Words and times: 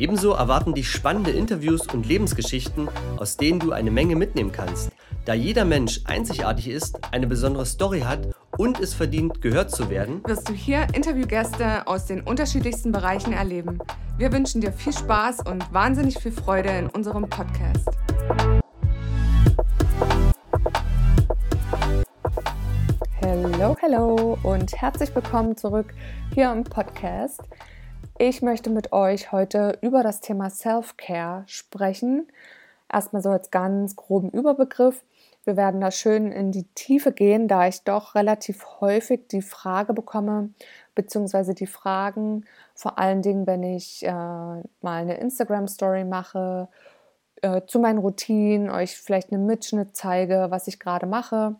Ebenso 0.00 0.32
erwarten 0.32 0.74
dich 0.74 0.90
spannende 0.90 1.30
Interviews 1.30 1.86
und 1.86 2.04
Lebensgeschichten, 2.04 2.88
aus 3.16 3.36
denen 3.36 3.60
du 3.60 3.70
eine 3.70 3.92
Menge 3.92 4.16
mitnehmen 4.16 4.50
kannst. 4.50 4.90
Da 5.24 5.34
jeder 5.34 5.64
Mensch 5.64 6.00
einzigartig 6.04 6.68
ist, 6.68 6.98
eine 7.12 7.28
besondere 7.28 7.64
Story 7.64 8.00
hat 8.00 8.34
und 8.58 8.80
es 8.80 8.92
verdient, 8.92 9.40
gehört 9.40 9.70
zu 9.70 9.90
werden, 9.90 10.20
wirst 10.26 10.48
du 10.48 10.52
hier 10.52 10.88
Interviewgäste 10.94 11.86
aus 11.86 12.06
den 12.06 12.22
unterschiedlichsten 12.22 12.90
Bereichen 12.90 13.32
erleben. 13.32 13.78
Wir 14.18 14.32
wünschen 14.32 14.60
dir 14.60 14.72
viel 14.72 14.92
Spaß 14.92 15.46
und 15.46 15.72
wahnsinnig 15.72 16.18
viel 16.18 16.32
Freude 16.32 16.70
in 16.70 16.88
unserem 16.88 17.28
Podcast. 17.28 17.88
Hallo, 23.22 23.76
hallo 23.80 24.38
und 24.42 24.74
herzlich 24.74 25.14
willkommen 25.14 25.56
zurück 25.56 25.94
hier 26.34 26.50
im 26.50 26.64
Podcast. 26.64 27.40
Ich 28.16 28.42
möchte 28.42 28.70
mit 28.70 28.92
euch 28.92 29.32
heute 29.32 29.76
über 29.80 30.04
das 30.04 30.20
Thema 30.20 30.48
Self-Care 30.48 31.42
sprechen. 31.46 32.28
Erstmal 32.90 33.22
so 33.22 33.30
als 33.30 33.50
ganz 33.50 33.96
groben 33.96 34.30
Überbegriff. 34.30 35.02
Wir 35.42 35.56
werden 35.56 35.80
da 35.80 35.90
schön 35.90 36.30
in 36.30 36.52
die 36.52 36.62
Tiefe 36.76 37.10
gehen, 37.10 37.48
da 37.48 37.66
ich 37.66 37.82
doch 37.82 38.14
relativ 38.14 38.64
häufig 38.80 39.26
die 39.26 39.42
Frage 39.42 39.94
bekomme, 39.94 40.50
beziehungsweise 40.94 41.54
die 41.54 41.66
Fragen, 41.66 42.44
vor 42.76 43.00
allen 43.00 43.20
Dingen, 43.20 43.48
wenn 43.48 43.64
ich 43.64 44.04
äh, 44.06 44.12
mal 44.12 44.62
eine 44.84 45.16
Instagram-Story 45.16 46.04
mache, 46.04 46.68
äh, 47.42 47.62
zu 47.66 47.80
meinen 47.80 47.98
Routinen, 47.98 48.70
euch 48.70 48.96
vielleicht 48.96 49.32
einen 49.32 49.44
Mitschnitt 49.44 49.96
zeige, 49.96 50.46
was 50.50 50.68
ich 50.68 50.78
gerade 50.78 51.06
mache 51.06 51.56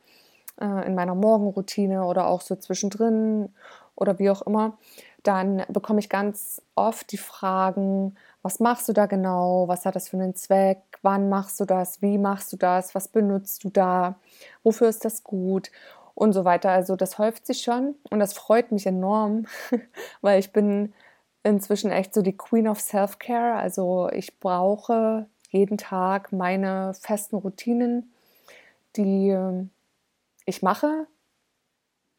äh, 0.61 0.87
in 0.87 0.95
meiner 0.95 1.17
Morgenroutine 1.17 2.05
oder 2.05 2.29
auch 2.29 2.41
so 2.41 2.55
zwischendrin 2.55 3.53
oder 3.97 4.19
wie 4.19 4.31
auch 4.31 4.43
immer, 4.43 4.79
dann 5.25 5.65
bekomme 5.69 6.01
ich 6.01 6.09
ganz 6.09 6.63
oft 6.75 7.11
die 7.11 7.19
Fragen, 7.19 8.15
was 8.43 8.61
machst 8.61 8.89
du 8.89 8.93
da 8.93 9.07
genau, 9.07 9.69
was 9.69 9.87
hat 9.87 9.97
das 9.97 10.11
für 10.11 10.19
einen 10.19 10.35
Zweck, 10.35 10.79
wann 11.03 11.29
machst 11.29 11.59
du 11.61 11.65
das, 11.65 12.03
wie 12.03 12.19
machst 12.19 12.53
du 12.53 12.57
das, 12.57 12.95
was 12.95 13.09
benutzt 13.09 13.65
du 13.65 13.71
da, 13.71 14.17
wofür 14.63 14.89
ist 14.89 15.05
das 15.05 15.25
gut? 15.25 15.71
Und 16.15 16.33
so 16.33 16.45
weiter. 16.45 16.71
Also 16.71 16.95
das 16.95 17.19
häuft 17.19 17.45
sich 17.45 17.63
schon 17.63 17.97
und 18.11 18.21
das 18.21 18.35
freut 18.35 18.71
mich 18.71 18.87
enorm, 18.87 19.47
weil 20.21 20.39
ich 20.39 20.53
bin 20.53 20.93
inzwischen 21.43 21.91
echt 21.91 22.15
so 22.15 22.23
die 22.23 22.37
Queen 22.37 22.69
of 22.69 22.81
Self-Care. 22.81 23.57
Also 23.57 24.09
ich 24.13 24.39
brauche 24.39 25.27
jeden 25.51 25.77
Tag 25.77 26.33
meine 26.33 26.95
festen 26.95 27.37
Routinen, 27.37 28.13
die 28.97 29.37
ich 30.47 30.63
mache, 30.63 31.07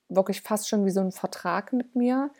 wirklich 0.09 0.41
fast 0.41 0.67
schon 0.67 0.85
wie 0.85 0.91
so 0.91 1.01
ein 1.01 1.11
Vertrag 1.11 1.73
mit 1.73 1.95
mir. 1.95 2.31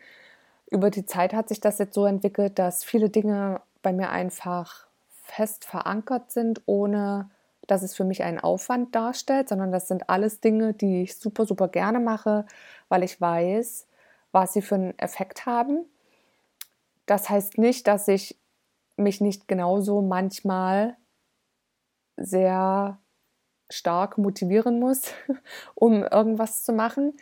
Über 0.70 0.90
die 0.90 1.06
Zeit 1.06 1.34
hat 1.34 1.50
sich 1.50 1.60
das 1.60 1.78
jetzt 1.78 1.94
so 1.94 2.06
entwickelt, 2.06 2.60
dass 2.60 2.84
viele 2.84 3.10
Dinge 3.10 3.62
bei 3.82 3.94
mir 3.94 4.10
einfach 4.10 4.88
fest 5.08 5.66
verankert 5.66 6.32
sind, 6.32 6.62
ohne 6.66 7.30
dass 7.68 7.84
es 7.84 7.96
für 7.96 8.04
mich 8.04 8.24
einen 8.24 8.40
Aufwand 8.40 8.94
darstellt, 8.94 9.50
sondern 9.50 9.72
das 9.72 9.88
sind 9.88 10.10
alles 10.10 10.40
Dinge, 10.40 10.74
die 10.74 11.04
ich 11.04 11.18
super, 11.18 11.46
super 11.46 11.68
gerne 11.68 12.00
mache, 12.00 12.46
weil 12.90 13.04
ich 13.04 13.20
weiß, 13.20 13.88
was 14.32 14.54
sie 14.54 14.62
für 14.62 14.76
einen 14.76 15.00
Effekt 15.00 15.46
haben. 15.46 15.86
Das 17.06 17.30
heißt 17.30 17.58
nicht, 17.58 17.88
dass 17.88 18.08
ich 18.08 18.40
mich 18.98 19.22
nicht 19.22 19.48
genauso 19.48 20.02
manchmal 20.02 20.96
sehr 22.18 23.00
stark 23.70 24.18
motivieren 24.18 24.80
muss, 24.80 25.12
um 25.76 26.04
irgendwas 26.04 26.64
zu 26.64 26.74
machen, 26.74 27.14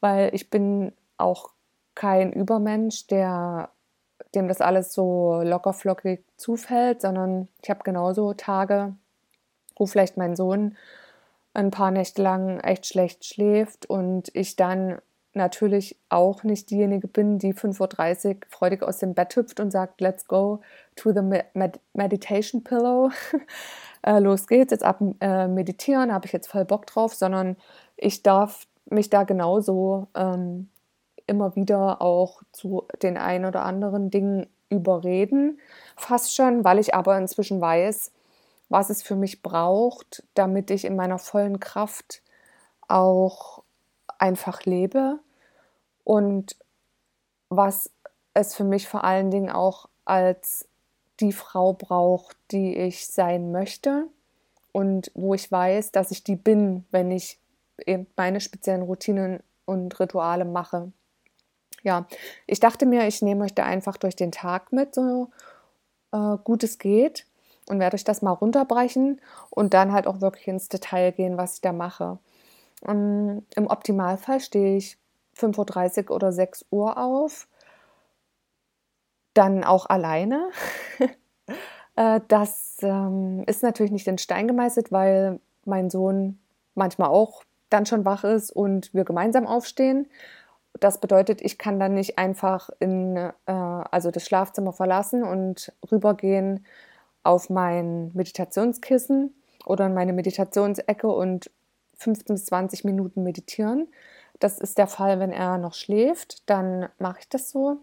weil 0.00 0.34
ich 0.34 0.50
bin 0.50 0.92
auch 1.18 1.52
kein 2.00 2.32
Übermensch, 2.32 3.08
der 3.08 3.68
dem 4.34 4.48
das 4.48 4.62
alles 4.62 4.94
so 4.94 5.42
lockerflockig 5.42 6.24
zufällt, 6.38 7.02
sondern 7.02 7.48
ich 7.62 7.68
habe 7.68 7.82
genauso 7.84 8.32
Tage, 8.32 8.94
wo 9.76 9.84
vielleicht 9.84 10.16
mein 10.16 10.34
Sohn 10.34 10.78
ein 11.52 11.70
paar 11.70 11.90
Nächte 11.90 12.22
lang 12.22 12.58
echt 12.60 12.86
schlecht 12.86 13.26
schläft 13.26 13.84
und 13.84 14.30
ich 14.34 14.56
dann 14.56 14.98
natürlich 15.34 15.94
auch 16.08 16.42
nicht 16.42 16.70
diejenige 16.70 17.06
bin, 17.06 17.38
die 17.38 17.52
5.30 17.52 18.28
Uhr 18.28 18.36
freudig 18.48 18.82
aus 18.82 18.96
dem 18.96 19.12
Bett 19.12 19.36
hüpft 19.36 19.60
und 19.60 19.70
sagt, 19.70 20.00
let's 20.00 20.26
go 20.26 20.62
to 20.96 21.12
the 21.12 21.20
Med 21.20 21.80
Meditation 21.92 22.64
Pillow. 22.64 23.10
äh, 24.02 24.20
los 24.20 24.46
geht's, 24.46 24.70
jetzt 24.70 24.84
ab 24.84 25.02
äh, 25.20 25.48
meditieren, 25.48 26.14
habe 26.14 26.24
ich 26.24 26.32
jetzt 26.32 26.48
voll 26.48 26.64
Bock 26.64 26.86
drauf, 26.86 27.14
sondern 27.14 27.58
ich 27.98 28.22
darf 28.22 28.66
mich 28.86 29.10
da 29.10 29.24
genauso 29.24 30.08
ähm, 30.14 30.70
immer 31.30 31.54
wieder 31.54 32.02
auch 32.02 32.42
zu 32.52 32.86
den 33.02 33.16
ein 33.16 33.44
oder 33.44 33.64
anderen 33.64 34.10
Dingen 34.10 34.48
überreden, 34.68 35.60
fast 35.96 36.34
schon, 36.34 36.64
weil 36.64 36.78
ich 36.78 36.94
aber 36.94 37.16
inzwischen 37.16 37.60
weiß, 37.60 38.10
was 38.68 38.90
es 38.90 39.02
für 39.02 39.16
mich 39.16 39.42
braucht, 39.42 40.24
damit 40.34 40.70
ich 40.70 40.84
in 40.84 40.96
meiner 40.96 41.18
vollen 41.18 41.60
Kraft 41.60 42.22
auch 42.88 43.62
einfach 44.18 44.64
lebe 44.64 45.20
und 46.04 46.56
was 47.48 47.90
es 48.34 48.54
für 48.54 48.64
mich 48.64 48.88
vor 48.88 49.04
allen 49.04 49.30
Dingen 49.30 49.50
auch 49.50 49.88
als 50.04 50.68
die 51.20 51.32
Frau 51.32 51.72
braucht, 51.72 52.36
die 52.50 52.76
ich 52.76 53.06
sein 53.06 53.52
möchte 53.52 54.06
und 54.72 55.10
wo 55.14 55.34
ich 55.34 55.50
weiß, 55.50 55.92
dass 55.92 56.10
ich 56.10 56.24
die 56.24 56.36
bin, 56.36 56.84
wenn 56.90 57.10
ich 57.10 57.38
eben 57.86 58.06
meine 58.16 58.40
speziellen 58.40 58.82
Routinen 58.82 59.42
und 59.64 59.98
Rituale 60.00 60.44
mache 60.44 60.92
ja, 61.82 62.06
ich 62.46 62.60
dachte 62.60 62.86
mir, 62.86 63.06
ich 63.06 63.22
nehme 63.22 63.44
euch 63.44 63.54
da 63.54 63.64
einfach 63.64 63.96
durch 63.96 64.16
den 64.16 64.32
Tag 64.32 64.72
mit, 64.72 64.94
so 64.94 65.30
äh, 66.12 66.36
gut 66.44 66.62
es 66.64 66.78
geht 66.78 67.26
und 67.68 67.80
werde 67.80 67.94
euch 67.94 68.04
das 68.04 68.22
mal 68.22 68.32
runterbrechen 68.32 69.20
und 69.50 69.74
dann 69.74 69.92
halt 69.92 70.06
auch 70.06 70.20
wirklich 70.20 70.48
ins 70.48 70.68
Detail 70.68 71.12
gehen, 71.12 71.36
was 71.36 71.54
ich 71.54 71.60
da 71.60 71.72
mache. 71.72 72.18
Um, 72.82 72.90
ähm, 72.90 73.46
Im 73.56 73.66
Optimalfall 73.66 74.40
stehe 74.40 74.76
ich 74.76 74.98
5.30 75.36 76.08
Uhr 76.08 76.16
oder 76.16 76.32
6 76.32 76.66
Uhr 76.70 76.98
auf, 76.98 77.46
dann 79.34 79.64
auch 79.64 79.86
alleine. 79.86 80.50
Äh, 81.96 82.20
das 82.28 82.76
ähm, 82.82 83.42
ist 83.48 83.64
natürlich 83.64 83.90
nicht 83.90 84.06
in 84.06 84.16
Stein 84.16 84.46
gemeißelt, 84.46 84.92
weil 84.92 85.40
mein 85.64 85.90
Sohn 85.90 86.38
manchmal 86.76 87.08
auch 87.08 87.42
dann 87.68 87.84
schon 87.84 88.04
wach 88.04 88.22
ist 88.22 88.52
und 88.52 88.94
wir 88.94 89.02
gemeinsam 89.04 89.44
aufstehen. 89.44 90.06
Das 90.78 91.00
bedeutet, 91.00 91.40
ich 91.42 91.58
kann 91.58 91.80
dann 91.80 91.94
nicht 91.94 92.18
einfach 92.18 92.70
in 92.78 93.16
äh, 93.16 93.30
also 93.46 94.10
das 94.10 94.24
Schlafzimmer 94.24 94.72
verlassen 94.72 95.24
und 95.24 95.72
rübergehen 95.90 96.64
auf 97.22 97.50
mein 97.50 98.12
Meditationskissen 98.14 99.34
oder 99.66 99.86
in 99.86 99.94
meine 99.94 100.12
Meditationsecke 100.12 101.08
und 101.08 101.50
15 101.96 102.34
bis 102.34 102.46
20 102.46 102.84
Minuten 102.84 103.22
meditieren. 103.22 103.88
Das 104.38 104.58
ist 104.58 104.78
der 104.78 104.86
Fall, 104.86 105.20
wenn 105.20 105.32
er 105.32 105.58
noch 105.58 105.74
schläft, 105.74 106.48
dann 106.48 106.88
mache 106.98 107.20
ich 107.20 107.28
das 107.28 107.50
so. 107.50 107.78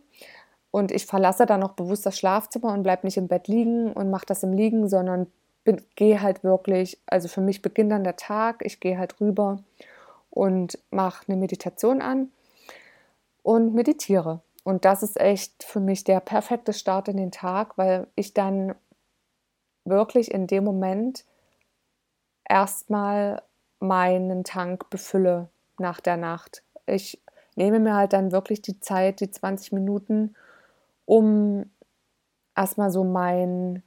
Und 0.72 0.92
ich 0.92 1.06
verlasse 1.06 1.45
dann 1.45 1.60
noch 1.60 1.74
bewusst 1.74 2.06
das 2.06 2.18
Schlafzimmer 2.18 2.74
und 2.74 2.83
bleibe 2.83 3.06
nicht 3.06 3.18
im 3.18 3.28
Bett 3.28 3.48
liegen 3.48 3.94
und 3.94 4.10
mache 4.10 4.25
das 4.25 4.44
im 4.44 4.54
Liegen, 4.54 4.90
sondern 4.90 5.28
gehe 5.95 6.22
halt 6.22 6.44
wirklich, 6.44 7.00
also 7.06 7.28
für 7.28 7.42
mich 7.42 7.62
beginnt 7.62 7.92
dann 7.92 8.04
der 8.04 8.16
Tag, 8.16 8.63
ich 8.66 8.80
gehe 8.80 8.98
halt 8.98 9.19
rüber 9.19 9.60
und 10.30 10.80
mache 10.90 11.25
eine 11.28 11.38
Meditation 11.38 12.01
an 12.01 12.31
und 13.47 13.73
meditiere. 13.73 14.41
Und 14.65 14.83
das 14.83 15.03
ist 15.03 15.17
echt 15.17 15.63
für 15.63 15.79
mich 15.79 16.03
der 16.03 16.19
perfekte 16.19 16.73
Start 16.73 17.07
in 17.07 17.15
den 17.15 17.31
Tag, 17.31 17.77
weil 17.77 18.07
ich 18.15 18.33
dann 18.33 18.75
wirklich 19.85 20.31
in 20.31 20.47
dem 20.47 20.65
Moment 20.65 21.23
erstmal 22.44 23.41
meinen 23.79 24.44
Tank 24.44 24.89
befülle 24.89 25.47
nach 25.77 26.01
der 26.01 26.17
Nacht. 26.17 26.61
Ich 26.88 27.21
nehme 27.55 27.79
mir 27.79 27.95
halt 27.95 28.11
dann 28.11 28.33
wirklich 28.33 28.61
die 28.61 28.81
Zeit, 28.81 29.21
die 29.21 29.31
20 29.31 29.71
Minuten, 29.71 30.35
um 31.05 31.71
erstmal 32.53 32.91
so 32.91 33.05
mein, 33.05 33.81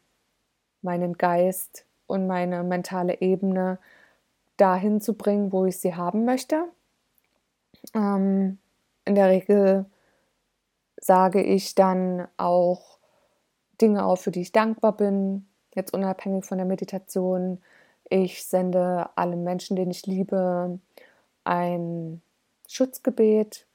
meinen 0.81 1.19
Geist 1.19 1.85
und 2.07 2.27
meine 2.27 2.63
mentale 2.63 3.21
Ebene 3.21 3.79
dahin 4.57 5.03
zu 5.03 5.13
bringen, 5.13 5.53
wo 5.53 5.67
ich 5.67 5.79
sie 5.79 5.97
haben 5.97 6.25
möchte. 6.25 6.65
Ähm, 7.93 8.59
in 9.11 9.17
der 9.17 9.29
Regel 9.29 9.87
sage 10.97 11.43
ich 11.43 11.75
dann 11.75 12.29
auch 12.37 12.99
Dinge 13.81 14.05
auf, 14.05 14.21
für 14.21 14.31
die 14.31 14.43
ich 14.43 14.53
dankbar 14.53 14.97
bin, 14.97 15.49
jetzt 15.75 15.93
unabhängig 15.93 16.45
von 16.45 16.59
der 16.59 16.67
Meditation. 16.67 17.61
Ich 18.09 18.45
sende 18.47 19.11
allen 19.17 19.43
Menschen, 19.43 19.75
denen 19.75 19.91
ich 19.91 20.07
liebe, 20.07 20.79
ein 21.43 22.23
Schutzgebet. 22.69 23.67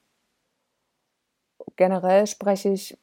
Generell 1.75 2.27
spreche 2.27 2.69
ich 2.69 2.97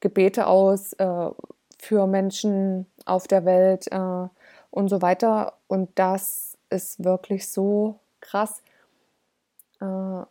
Gebete 0.00 0.48
aus 0.48 0.92
äh, 0.94 1.30
für 1.78 2.06
Menschen 2.06 2.86
auf 3.06 3.26
der 3.26 3.46
Welt 3.46 3.90
äh, 3.90 4.28
und 4.70 4.88
so 4.88 5.00
weiter. 5.00 5.54
Und 5.66 5.98
das 5.98 6.58
ist 6.68 7.02
wirklich 7.04 7.50
so 7.50 8.00
krass, 8.20 8.62
äh, 9.80 10.24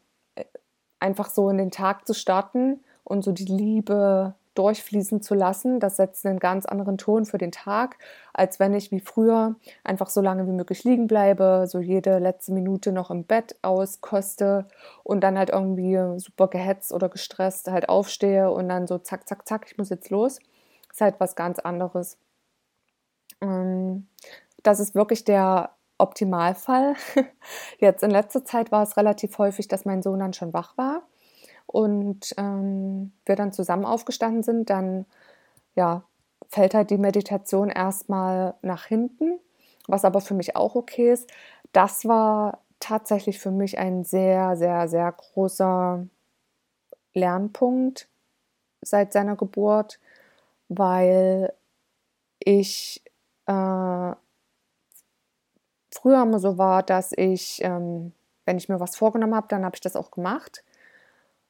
einfach 1.00 1.30
so 1.30 1.50
in 1.50 1.58
den 1.58 1.72
Tag 1.72 2.06
zu 2.08 2.14
starten 2.14 2.80
und 3.04 3.24
so 3.24 3.32
die 3.32 3.46
Liebe 3.46 4.34
durchfließen 4.56 5.22
zu 5.22 5.36
lassen. 5.36 5.80
Das 5.80 5.96
setzt 5.96 6.26
einen 6.26 6.40
ganz 6.40 6.66
anderen 6.66 6.98
Ton 6.98 7.26
für 7.26 7.38
den 7.38 7.52
Tag, 7.52 7.98
als 8.34 8.60
wenn 8.60 8.74
ich 8.74 8.92
wie 8.92 9.00
früher 9.00 9.56
einfach 9.86 10.10
so 10.10 10.20
lange 10.22 10.46
wie 10.48 10.52
möglich 10.52 10.84
liegen 10.84 11.08
bleibe, 11.08 11.66
so 11.68 11.80
jede 11.80 12.20
letzte 12.20 12.52
Minute 12.52 12.92
noch 12.92 13.10
im 13.10 13.24
Bett 13.24 13.56
auskoste 13.62 14.66
und 15.04 15.22
dann 15.22 15.38
halt 15.38 15.50
irgendwie 15.50 15.98
super 16.20 16.50
gehetzt 16.50 16.92
oder 16.92 17.08
gestresst 17.08 17.72
halt 17.72 17.88
aufstehe 17.88 18.52
und 18.52 18.68
dann 18.68 18.86
so 18.86 18.98
zack, 18.98 19.28
zack, 19.30 19.48
zack, 19.48 19.66
ich 19.68 19.78
muss 19.78 19.90
jetzt 19.90 20.10
los. 20.10 20.40
Ist 20.92 21.02
halt 21.02 21.16
was 21.20 21.36
ganz 21.36 21.60
anderes. 21.60 22.18
Ähm, 23.42 24.08
das 24.64 24.82
ist 24.82 24.94
wirklich 24.94 25.24
der 25.24 25.72
Optimalfall. 26.00 26.96
Jetzt 27.80 28.04
in 28.04 28.12
letzter 28.12 28.44
Zeit 28.44 28.72
war 28.72 28.84
es 28.84 28.98
relativ 28.98 29.38
häufig, 29.38 29.68
dass 29.68 29.86
mein 29.86 30.02
Sohn 30.02 30.20
dann 30.20 30.34
schon 30.34 30.54
wach 30.54 30.78
war 30.78 31.04
und 31.68 32.34
ähm, 32.38 33.12
wir 33.26 33.36
dann 33.36 33.54
zusammen 33.54 33.86
aufgestanden 33.86 34.42
sind, 34.42 34.70
dann 34.70 35.06
ja, 35.76 36.04
fällt 36.48 36.74
halt 36.74 36.90
die 36.90 36.98
Meditation 36.98 37.70
erstmal 37.70 38.56
nach 38.62 38.86
hinten, 38.86 39.40
was 39.88 40.04
aber 40.04 40.22
für 40.22 40.34
mich 40.34 40.56
auch 40.56 40.76
okay 40.76 41.12
ist. 41.12 41.30
Das 41.72 42.06
war 42.06 42.64
tatsächlich 42.80 43.40
für 43.40 43.52
mich 43.52 43.78
ein 43.78 44.04
sehr, 44.04 44.58
sehr, 44.58 44.88
sehr 44.88 45.12
großer 45.12 46.08
Lernpunkt 47.14 48.10
seit 48.82 49.14
seiner 49.14 49.36
Geburt, 49.36 50.00
weil 50.70 51.54
ich 52.40 53.04
äh, 53.46 54.14
früher 55.92 56.22
immer 56.22 56.40
so 56.40 56.58
war, 56.58 56.84
dass 56.84 57.12
ich, 57.16 57.62
ähm, 57.64 58.14
wenn 58.46 58.58
ich 58.58 58.70
mir 58.70 58.80
was 58.80 58.96
vorgenommen 58.96 59.36
habe, 59.36 59.48
dann 59.50 59.66
habe 59.66 59.76
ich 59.76 59.82
das 59.82 59.96
auch 59.96 60.12
gemacht 60.12 60.64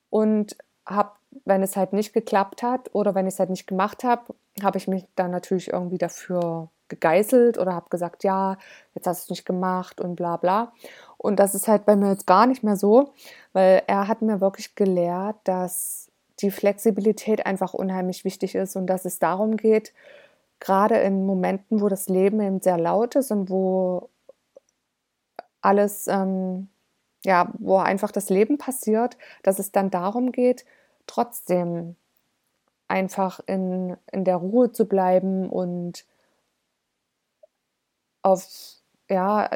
und 0.09 0.57
habe, 0.85 1.11
wenn 1.45 1.61
es 1.61 1.75
halt 1.75 1.93
nicht 1.93 2.13
geklappt 2.13 2.63
hat 2.63 2.93
oder 2.93 3.15
wenn 3.15 3.27
ich 3.27 3.35
es 3.35 3.39
halt 3.39 3.49
nicht 3.49 3.67
gemacht 3.67 4.03
habe, 4.03 4.33
habe 4.63 4.77
ich 4.77 4.87
mich 4.87 5.05
dann 5.15 5.31
natürlich 5.31 5.71
irgendwie 5.71 5.97
dafür 5.97 6.69
gegeißelt 6.89 7.57
oder 7.57 7.75
habe 7.75 7.89
gesagt, 7.89 8.23
ja, 8.23 8.57
jetzt 8.95 9.07
hast 9.07 9.21
du 9.21 9.25
es 9.25 9.29
nicht 9.29 9.45
gemacht 9.45 10.01
und 10.01 10.15
bla 10.15 10.37
bla. 10.37 10.73
Und 11.17 11.39
das 11.39 11.53
ist 11.53 11.67
halt 11.67 11.85
bei 11.85 11.95
mir 11.95 12.09
jetzt 12.09 12.25
gar 12.25 12.47
nicht 12.47 12.63
mehr 12.63 12.75
so, 12.75 13.13
weil 13.53 13.83
er 13.87 14.07
hat 14.07 14.21
mir 14.21 14.41
wirklich 14.41 14.75
gelehrt, 14.75 15.35
dass 15.43 16.09
die 16.39 16.51
Flexibilität 16.51 17.45
einfach 17.45 17.73
unheimlich 17.73 18.25
wichtig 18.25 18.55
ist 18.55 18.75
und 18.75 18.87
dass 18.87 19.05
es 19.05 19.19
darum 19.19 19.57
geht, 19.57 19.93
gerade 20.59 20.95
in 20.97 21.25
Momenten, 21.25 21.81
wo 21.81 21.87
das 21.89 22.09
Leben 22.09 22.41
eben 22.41 22.61
sehr 22.61 22.77
laut 22.77 23.15
ist 23.15 23.31
und 23.31 23.49
wo 23.49 24.09
alles 25.61 26.07
ähm, 26.07 26.69
ja, 27.25 27.51
wo 27.59 27.77
einfach 27.77 28.11
das 28.11 28.29
Leben 28.29 28.57
passiert, 28.57 29.17
dass 29.43 29.59
es 29.59 29.71
dann 29.71 29.89
darum 29.89 30.31
geht, 30.31 30.65
trotzdem 31.07 31.95
einfach 32.87 33.39
in, 33.45 33.97
in 34.11 34.23
der 34.23 34.37
Ruhe 34.37 34.71
zu 34.71 34.85
bleiben 34.85 35.49
und 35.49 36.05
auf, 38.21 38.47
ja, 39.09 39.49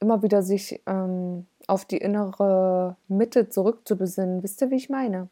immer 0.00 0.22
wieder 0.22 0.42
sich 0.42 0.82
ähm, 0.86 1.46
auf 1.66 1.84
die 1.84 1.98
innere 1.98 2.96
Mitte 3.08 3.48
zurückzubesinnen. 3.48 4.42
Wisst 4.42 4.62
ihr, 4.62 4.70
wie 4.70 4.76
ich 4.76 4.88
meine? 4.88 5.28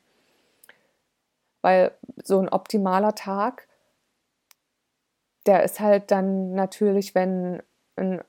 Weil 1.63 1.93
so 2.23 2.39
ein 2.41 2.49
optimaler 2.49 3.15
Tag, 3.15 3.69
der 5.47 5.63
ist 5.63 5.81
halt 5.81 6.11
dann 6.11 6.53
natürlich, 6.53 7.15
wenn 7.15 7.63
ein, 7.97 8.23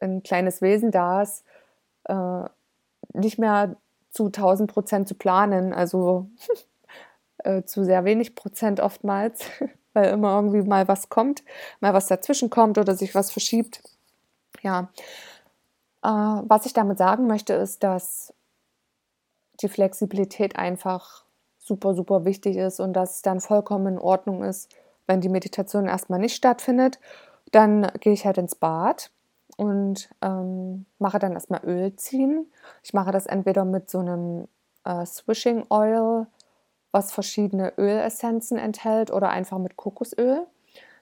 ein 0.00 0.22
kleines 0.22 0.62
Wesen 0.62 0.90
da 0.90 1.22
ist, 1.22 1.44
äh, 2.04 2.44
nicht 3.12 3.38
mehr 3.38 3.76
zu 4.10 4.26
1000 4.26 4.72
Prozent 4.72 5.08
zu 5.08 5.14
planen, 5.14 5.72
also 5.72 6.28
äh, 7.38 7.62
zu 7.64 7.84
sehr 7.84 8.04
wenig 8.04 8.34
Prozent 8.34 8.80
oftmals, 8.80 9.44
weil 9.92 10.10
immer 10.10 10.34
irgendwie 10.34 10.62
mal 10.62 10.88
was 10.88 11.08
kommt, 11.08 11.42
mal 11.80 11.94
was 11.94 12.06
dazwischen 12.06 12.50
kommt 12.50 12.78
oder 12.78 12.94
sich 12.94 13.14
was 13.14 13.30
verschiebt. 13.30 13.82
Ja, 14.62 14.90
äh, 16.02 16.08
was 16.08 16.66
ich 16.66 16.72
damit 16.72 16.98
sagen 16.98 17.26
möchte, 17.26 17.54
ist, 17.54 17.82
dass 17.82 18.32
die 19.60 19.68
Flexibilität 19.68 20.56
einfach 20.56 21.24
super, 21.58 21.94
super 21.94 22.24
wichtig 22.24 22.56
ist 22.56 22.80
und 22.80 22.92
dass 22.94 23.16
es 23.16 23.22
dann 23.22 23.40
vollkommen 23.40 23.94
in 23.94 23.98
Ordnung 23.98 24.42
ist, 24.42 24.74
wenn 25.06 25.20
die 25.20 25.28
Meditation 25.28 25.86
erstmal 25.86 26.18
nicht 26.18 26.36
stattfindet. 26.36 26.98
Dann 27.50 27.90
gehe 28.00 28.12
ich 28.12 28.24
halt 28.24 28.38
ins 28.38 28.54
Bad 28.54 29.10
und 29.58 30.08
ähm, 30.22 30.86
mache 31.00 31.18
dann 31.18 31.32
erstmal 31.32 31.64
Öl 31.64 31.94
ziehen. 31.96 32.46
Ich 32.84 32.94
mache 32.94 33.10
das 33.10 33.26
entweder 33.26 33.64
mit 33.64 33.90
so 33.90 33.98
einem 33.98 34.46
äh, 34.84 35.04
Swishing 35.04 35.66
Oil, 35.68 36.28
was 36.92 37.10
verschiedene 37.10 37.76
Ölessenzen 37.76 38.56
enthält, 38.56 39.10
oder 39.10 39.30
einfach 39.30 39.58
mit 39.58 39.76
Kokosöl. 39.76 40.46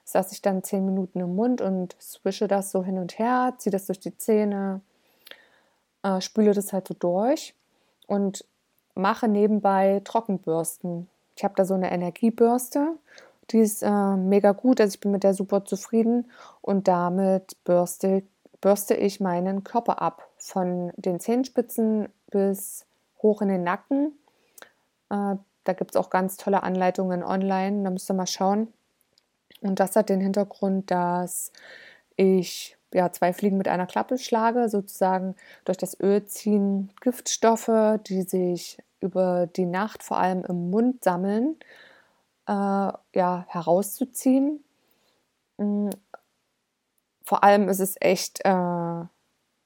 Das 0.03 0.15
lasse 0.15 0.33
ich 0.33 0.41
dann 0.41 0.63
10 0.63 0.83
Minuten 0.83 1.19
im 1.19 1.35
Mund 1.35 1.61
und 1.61 1.95
swische 1.99 2.47
das 2.47 2.71
so 2.71 2.83
hin 2.83 2.97
und 2.97 3.19
her, 3.19 3.53
ziehe 3.59 3.71
das 3.71 3.85
durch 3.85 3.99
die 3.99 4.17
Zähne, 4.17 4.81
äh, 6.01 6.19
spüle 6.19 6.53
das 6.55 6.73
halt 6.73 6.87
so 6.87 6.95
durch 6.95 7.53
und 8.07 8.43
mache 8.95 9.27
nebenbei 9.27 10.01
Trockenbürsten. 10.03 11.07
Ich 11.35 11.43
habe 11.43 11.53
da 11.55 11.63
so 11.63 11.75
eine 11.75 11.91
Energiebürste, 11.91 12.95
die 13.51 13.59
ist 13.59 13.83
äh, 13.83 14.15
mega 14.15 14.51
gut, 14.53 14.81
also 14.81 14.95
ich 14.95 14.99
bin 14.99 15.11
mit 15.11 15.23
der 15.23 15.35
super 15.35 15.63
zufrieden 15.63 16.31
und 16.61 16.87
damit 16.87 17.55
bürste 17.63 18.23
bürste 18.67 18.95
ich 18.95 19.21
meinen 19.21 19.63
Körper 19.63 20.01
ab, 20.01 20.27
von 20.35 20.91
den 20.97 21.21
Zehenspitzen 21.21 22.09
bis 22.29 22.85
hoch 23.21 23.41
in 23.41 23.47
den 23.47 23.63
Nacken. 23.63 24.11
Äh, 25.09 25.35
da 25.63 25.73
gibt 25.73 25.91
es 25.91 25.95
auch 25.95 26.09
ganz 26.09 26.35
tolle 26.35 26.63
Anleitungen 26.63 27.23
online, 27.23 27.85
da 27.85 27.89
müsst 27.91 28.11
ihr 28.11 28.13
mal 28.13 28.27
schauen. 28.27 28.73
Und 29.61 29.79
das 29.79 29.95
hat 29.95 30.09
den 30.09 30.19
Hintergrund, 30.19 30.91
dass 30.91 31.53
ich 32.17 32.75
ja, 32.93 33.09
zwei 33.13 33.31
Fliegen 33.31 33.57
mit 33.57 33.69
einer 33.69 33.87
Klappe 33.87 34.17
schlage, 34.17 34.67
sozusagen 34.67 35.37
durch 35.63 35.77
das 35.77 35.97
Ölziehen 35.97 36.91
Giftstoffe, 36.99 38.01
die 38.05 38.23
sich 38.23 38.79
über 38.99 39.47
die 39.47 39.65
Nacht 39.65 40.03
vor 40.03 40.17
allem 40.17 40.43
im 40.43 40.71
Mund 40.71 41.05
sammeln, 41.05 41.55
äh, 42.47 42.51
ja, 42.51 43.45
herauszuziehen. 43.47 44.61
Vor 47.27 47.43
allem 47.43 47.67
ist 47.67 47.81
es 47.81 47.97
echt, 47.99 48.39
äh, 48.45 49.03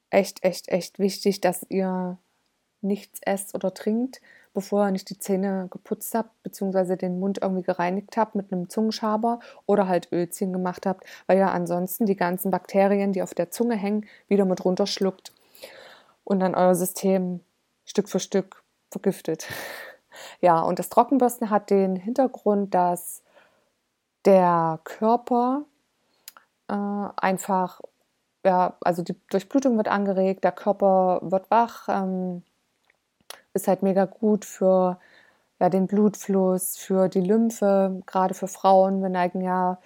echt, 0.09 0.43
echt, 0.43 0.67
echt 0.69 0.97
wichtig, 0.97 1.41
dass 1.41 1.63
ihr 1.69 2.17
nichts 2.81 3.19
esst 3.23 3.53
oder 3.53 3.71
trinkt, 3.71 4.19
bevor 4.55 4.87
ihr 4.87 4.91
nicht 4.91 5.11
die 5.11 5.19
Zähne 5.19 5.67
geputzt 5.69 6.15
habt, 6.15 6.31
beziehungsweise 6.41 6.97
den 6.97 7.19
Mund 7.19 7.37
irgendwie 7.39 7.61
gereinigt 7.61 8.17
habt 8.17 8.33
mit 8.33 8.51
einem 8.51 8.67
Zungenschaber 8.67 9.41
oder 9.67 9.87
halt 9.87 10.11
Ölzchen 10.11 10.51
gemacht 10.51 10.87
habt, 10.87 11.05
weil 11.27 11.37
ihr 11.37 11.51
ansonsten 11.51 12.07
die 12.07 12.15
ganzen 12.15 12.49
Bakterien, 12.49 13.13
die 13.13 13.21
auf 13.21 13.35
der 13.35 13.51
Zunge 13.51 13.75
hängen, 13.75 14.07
wieder 14.27 14.45
mit 14.45 14.65
runterschluckt 14.65 15.31
und 16.23 16.39
dann 16.39 16.55
euer 16.55 16.73
System 16.73 17.41
Stück 17.85 18.09
für 18.09 18.19
Stück 18.19 18.63
vergiftet. 18.89 19.47
Ja, 20.41 20.59
und 20.59 20.77
das 20.77 20.89
Trockenbürsten 20.89 21.49
hat 21.49 21.69
den 21.69 21.95
Hintergrund, 21.95 22.73
dass 22.73 23.23
der 24.25 24.81
Körper 24.83 25.65
äh, 26.71 27.09
einfach, 27.17 27.81
ja, 28.45 28.75
also 28.81 29.03
die 29.03 29.15
Durchblutung 29.29 29.77
wird 29.77 29.89
angeregt, 29.89 30.43
der 30.43 30.53
Körper 30.53 31.19
wird 31.23 31.51
wach, 31.51 31.87
ähm, 31.89 32.43
ist 33.53 33.67
halt 33.67 33.83
mega 33.83 34.05
gut 34.05 34.45
für 34.45 34.97
ja, 35.59 35.69
den 35.69 35.87
Blutfluss, 35.87 36.77
für 36.77 37.09
die 37.09 37.21
Lymphe, 37.21 38.01
gerade 38.07 38.33
für 38.33 38.47
Frauen. 38.47 39.01
Wir 39.01 39.09
neigen 39.09 39.41
ja 39.41 39.79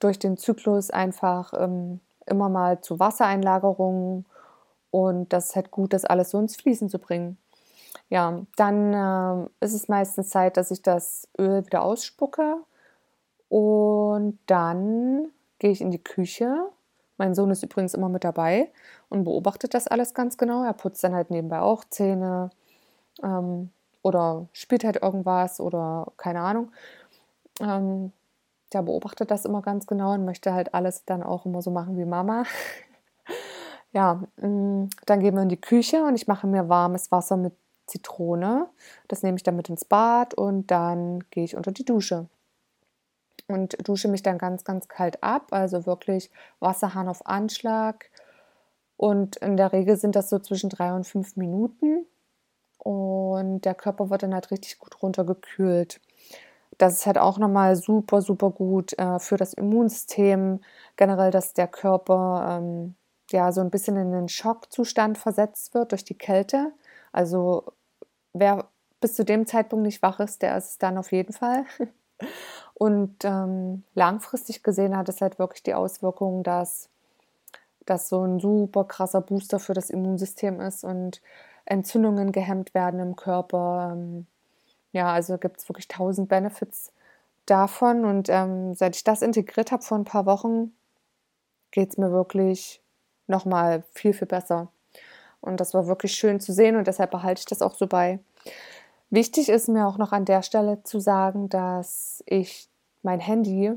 durch 0.00 0.18
den 0.18 0.36
Zyklus 0.36 0.90
einfach 0.90 1.52
ähm, 1.56 2.00
immer 2.26 2.48
mal 2.48 2.80
zu 2.80 2.98
Wassereinlagerungen 2.98 4.26
und 4.90 5.32
das 5.32 5.50
ist 5.50 5.56
halt 5.56 5.70
gut, 5.70 5.92
das 5.92 6.04
alles 6.04 6.30
so 6.30 6.38
ins 6.38 6.56
Fließen 6.56 6.88
zu 6.88 6.98
bringen. 6.98 7.38
Ja, 8.10 8.42
dann 8.56 8.92
äh, 8.92 9.64
ist 9.64 9.74
es 9.74 9.88
meistens 9.88 10.28
Zeit, 10.30 10.56
dass 10.56 10.70
ich 10.70 10.82
das 10.82 11.28
Öl 11.38 11.64
wieder 11.64 11.82
ausspucke 11.82 12.58
und 13.48 14.38
dann 14.46 15.30
gehe 15.64 15.72
ich 15.72 15.80
in 15.80 15.90
die 15.90 16.04
Küche. 16.04 16.68
Mein 17.16 17.34
Sohn 17.34 17.50
ist 17.50 17.62
übrigens 17.62 17.94
immer 17.94 18.10
mit 18.10 18.22
dabei 18.22 18.70
und 19.08 19.24
beobachtet 19.24 19.72
das 19.72 19.86
alles 19.86 20.12
ganz 20.12 20.36
genau. 20.36 20.62
Er 20.62 20.74
putzt 20.74 21.02
dann 21.02 21.14
halt 21.14 21.30
nebenbei 21.30 21.60
auch 21.60 21.84
Zähne 21.84 22.50
ähm, 23.22 23.70
oder 24.02 24.46
spielt 24.52 24.84
halt 24.84 25.00
irgendwas 25.00 25.60
oder 25.60 26.12
keine 26.18 26.40
Ahnung. 26.40 26.70
Ähm, 27.60 28.12
der 28.74 28.82
beobachtet 28.82 29.30
das 29.30 29.46
immer 29.46 29.62
ganz 29.62 29.86
genau 29.86 30.12
und 30.12 30.26
möchte 30.26 30.52
halt 30.52 30.74
alles 30.74 31.06
dann 31.06 31.22
auch 31.22 31.46
immer 31.46 31.62
so 31.62 31.70
machen 31.70 31.96
wie 31.96 32.04
Mama. 32.04 32.42
ja, 33.92 34.22
mm, 34.36 34.90
dann 35.06 35.20
gehen 35.20 35.34
wir 35.34 35.44
in 35.44 35.48
die 35.48 35.58
Küche 35.58 36.04
und 36.04 36.14
ich 36.14 36.26
mache 36.26 36.46
mir 36.46 36.68
warmes 36.68 37.10
Wasser 37.10 37.38
mit 37.38 37.54
Zitrone. 37.86 38.68
Das 39.08 39.22
nehme 39.22 39.38
ich 39.38 39.42
dann 39.44 39.56
mit 39.56 39.70
ins 39.70 39.86
Bad 39.86 40.34
und 40.34 40.70
dann 40.70 41.24
gehe 41.30 41.44
ich 41.44 41.56
unter 41.56 41.72
die 41.72 41.86
Dusche. 41.86 42.26
Und 43.46 43.76
dusche 43.86 44.08
mich 44.08 44.22
dann 44.22 44.38
ganz, 44.38 44.64
ganz 44.64 44.88
kalt 44.88 45.22
ab, 45.22 45.48
also 45.50 45.84
wirklich 45.86 46.30
Wasserhahn 46.60 47.08
auf 47.08 47.26
Anschlag. 47.26 48.10
Und 48.96 49.36
in 49.36 49.56
der 49.56 49.72
Regel 49.72 49.96
sind 49.96 50.16
das 50.16 50.30
so 50.30 50.38
zwischen 50.38 50.70
drei 50.70 50.94
und 50.94 51.06
fünf 51.06 51.36
Minuten. 51.36 52.06
Und 52.78 53.62
der 53.62 53.74
Körper 53.74 54.10
wird 54.10 54.22
dann 54.22 54.34
halt 54.34 54.50
richtig 54.50 54.78
gut 54.78 55.02
runtergekühlt. 55.02 56.00
Das 56.78 56.94
ist 56.94 57.06
halt 57.06 57.18
auch 57.18 57.38
nochmal 57.38 57.76
super, 57.76 58.20
super 58.20 58.50
gut 58.50 58.98
äh, 58.98 59.18
für 59.18 59.36
das 59.36 59.54
Immunsystem. 59.54 60.60
Generell, 60.96 61.30
dass 61.30 61.54
der 61.54 61.68
Körper 61.68 62.58
ähm, 62.58 62.94
ja 63.30 63.52
so 63.52 63.60
ein 63.60 63.70
bisschen 63.70 63.96
in 63.96 64.12
den 64.12 64.28
Schockzustand 64.28 65.18
versetzt 65.18 65.74
wird 65.74 65.92
durch 65.92 66.04
die 66.04 66.18
Kälte. 66.18 66.72
Also 67.12 67.72
wer 68.32 68.68
bis 69.00 69.14
zu 69.14 69.24
dem 69.24 69.46
Zeitpunkt 69.46 69.84
nicht 69.84 70.02
wach 70.02 70.20
ist, 70.20 70.42
der 70.42 70.56
ist 70.56 70.70
es 70.70 70.78
dann 70.78 70.98
auf 70.98 71.12
jeden 71.12 71.32
Fall. 71.32 71.64
Und 72.74 73.24
ähm, 73.24 73.84
langfristig 73.94 74.62
gesehen 74.62 74.96
hat 74.96 75.08
es 75.08 75.20
halt 75.20 75.38
wirklich 75.38 75.62
die 75.62 75.74
Auswirkung, 75.74 76.42
dass 76.42 76.88
das 77.86 78.08
so 78.08 78.24
ein 78.24 78.40
super 78.40 78.84
krasser 78.84 79.20
Booster 79.20 79.60
für 79.60 79.74
das 79.74 79.90
Immunsystem 79.90 80.60
ist 80.60 80.84
und 80.84 81.20
Entzündungen 81.66 82.32
gehemmt 82.32 82.74
werden 82.74 83.00
im 83.00 83.16
Körper. 83.16 83.90
Ähm, 83.92 84.26
ja, 84.92 85.12
also 85.12 85.38
gibt 85.38 85.60
es 85.60 85.68
wirklich 85.68 85.88
tausend 85.88 86.28
Benefits 86.28 86.92
davon. 87.46 88.04
Und 88.04 88.28
ähm, 88.28 88.74
seit 88.74 88.96
ich 88.96 89.04
das 89.04 89.22
integriert 89.22 89.72
habe 89.72 89.82
vor 89.82 89.98
ein 89.98 90.04
paar 90.04 90.26
Wochen, 90.26 90.72
geht 91.70 91.90
es 91.90 91.98
mir 91.98 92.10
wirklich 92.10 92.80
nochmal 93.26 93.82
viel, 93.92 94.12
viel 94.12 94.28
besser. 94.28 94.68
Und 95.40 95.60
das 95.60 95.74
war 95.74 95.86
wirklich 95.86 96.12
schön 96.12 96.40
zu 96.40 96.52
sehen 96.52 96.76
und 96.76 96.86
deshalb 96.86 97.10
behalte 97.10 97.40
ich 97.40 97.46
das 97.46 97.62
auch 97.62 97.74
so 97.74 97.86
bei. 97.86 98.18
Wichtig 99.10 99.48
ist 99.48 99.68
mir 99.68 99.86
auch 99.86 99.98
noch 99.98 100.12
an 100.12 100.24
der 100.24 100.42
Stelle 100.42 100.82
zu 100.82 100.98
sagen, 100.98 101.48
dass 101.48 102.22
ich 102.26 102.68
mein 103.02 103.20
Handy 103.20 103.72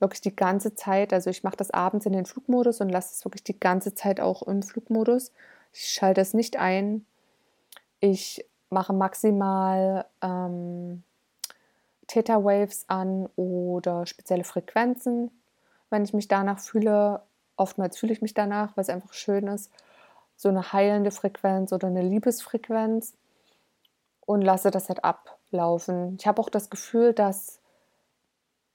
wirklich 0.00 0.22
die 0.22 0.34
ganze 0.34 0.74
Zeit, 0.74 1.12
also 1.12 1.30
ich 1.30 1.44
mache 1.44 1.56
das 1.56 1.70
abends 1.70 2.06
in 2.06 2.12
den 2.12 2.24
Flugmodus 2.24 2.80
und 2.80 2.88
lasse 2.88 3.14
es 3.14 3.24
wirklich 3.24 3.44
die 3.44 3.60
ganze 3.60 3.94
Zeit 3.94 4.20
auch 4.20 4.42
im 4.42 4.62
Flugmodus. 4.62 5.30
Ich 5.72 5.90
schalte 5.90 6.20
es 6.20 6.34
nicht 6.34 6.56
ein. 6.58 7.04
Ich 8.00 8.44
mache 8.70 8.92
maximal 8.92 10.06
ähm, 10.22 11.02
Theta 12.06 12.42
Waves 12.42 12.86
an 12.88 13.28
oder 13.36 14.06
spezielle 14.06 14.44
Frequenzen, 14.44 15.30
wenn 15.90 16.02
ich 16.02 16.14
mich 16.14 16.28
danach 16.28 16.58
fühle. 16.58 17.22
Oftmals 17.56 17.98
fühle 17.98 18.12
ich 18.12 18.22
mich 18.22 18.34
danach, 18.34 18.76
weil 18.76 18.82
es 18.82 18.88
einfach 18.88 19.12
schön 19.12 19.46
ist. 19.46 19.70
So 20.36 20.48
eine 20.48 20.72
heilende 20.72 21.10
Frequenz 21.10 21.72
oder 21.72 21.88
eine 21.88 22.02
Liebesfrequenz 22.02 23.12
und 24.30 24.42
lasse 24.42 24.70
das 24.70 24.88
halt 24.88 25.02
ablaufen. 25.02 26.16
Ich 26.20 26.26
habe 26.28 26.40
auch 26.40 26.50
das 26.50 26.70
Gefühl, 26.70 27.12
dass 27.12 27.60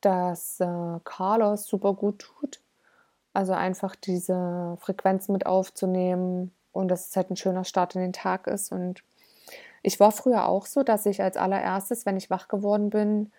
das 0.02 0.60
äh, 0.60 1.00
Carlos 1.06 1.66
super 1.66 1.94
gut 1.94 2.20
tut. 2.20 2.60
Also 3.32 3.54
einfach 3.54 3.96
diese 3.96 4.76
Frequenz 4.82 5.30
mit 5.30 5.46
aufzunehmen 5.46 6.54
und 6.74 6.90
dass 6.90 7.08
es 7.08 7.16
halt 7.16 7.32
ein 7.32 7.38
schöner 7.38 7.64
Start 7.64 7.96
in 7.96 8.02
den 8.02 8.12
Tag 8.12 8.48
ist. 8.48 8.74
Und 8.74 9.02
ich 9.82 9.98
war 10.02 10.12
früher 10.12 10.46
auch 10.46 10.66
so, 10.66 10.84
dass 10.84 11.06
ich 11.06 11.24
als 11.24 11.38
allererstes, 11.38 12.06
wenn 12.06 12.18
ich 12.18 12.30
wach 12.30 12.50
geworden 12.50 12.90
bin, 12.90 13.32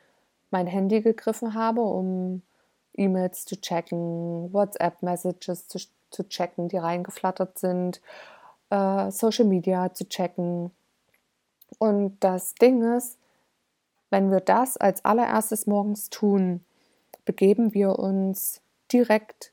mein 0.50 0.66
Handy 0.66 1.02
gegriffen 1.02 1.52
habe, 1.52 1.82
um 1.82 2.40
E-Mails 2.94 3.44
zu 3.44 3.60
checken, 3.60 4.54
WhatsApp-Messages 4.54 5.68
zu, 5.68 5.78
zu 6.10 6.26
checken, 6.30 6.68
die 6.68 6.78
reingeflattert 6.78 7.58
sind, 7.58 8.00
äh, 8.70 9.10
Social 9.10 9.44
Media 9.44 9.92
zu 9.92 10.08
checken. 10.08 10.70
Und 11.78 12.18
das 12.20 12.54
Ding 12.54 12.82
ist, 12.96 13.18
wenn 14.10 14.30
wir 14.30 14.40
das 14.40 14.76
als 14.76 15.04
allererstes 15.04 15.66
morgens 15.66 16.10
tun, 16.10 16.64
begeben 17.24 17.74
wir 17.74 17.98
uns 17.98 18.62
direkt 18.92 19.52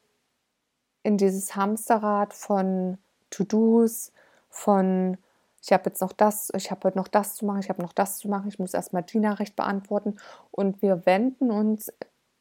in 1.02 1.18
dieses 1.18 1.56
Hamsterrad 1.56 2.34
von 2.34 2.98
To-Dos, 3.30 4.12
von 4.50 5.18
ich 5.62 5.72
habe 5.72 5.90
jetzt 5.90 6.02
noch 6.02 6.12
das, 6.12 6.52
ich 6.56 6.72
habe 6.72 6.88
heute 6.88 6.98
noch 6.98 7.08
das 7.08 7.36
zu 7.36 7.46
machen, 7.46 7.62
ich 7.62 7.70
habe 7.70 7.82
noch 7.82 7.94
das 7.94 8.18
zu 8.18 8.28
machen, 8.28 8.50
ich 8.50 8.60
muss 8.60 8.74
erstmal 8.74 9.04
die 9.04 9.20
Nachricht 9.20 9.56
beantworten. 9.56 10.18
Und 10.52 10.82
wir 10.82 11.06
wenden 11.06 11.52
uns 11.52 11.92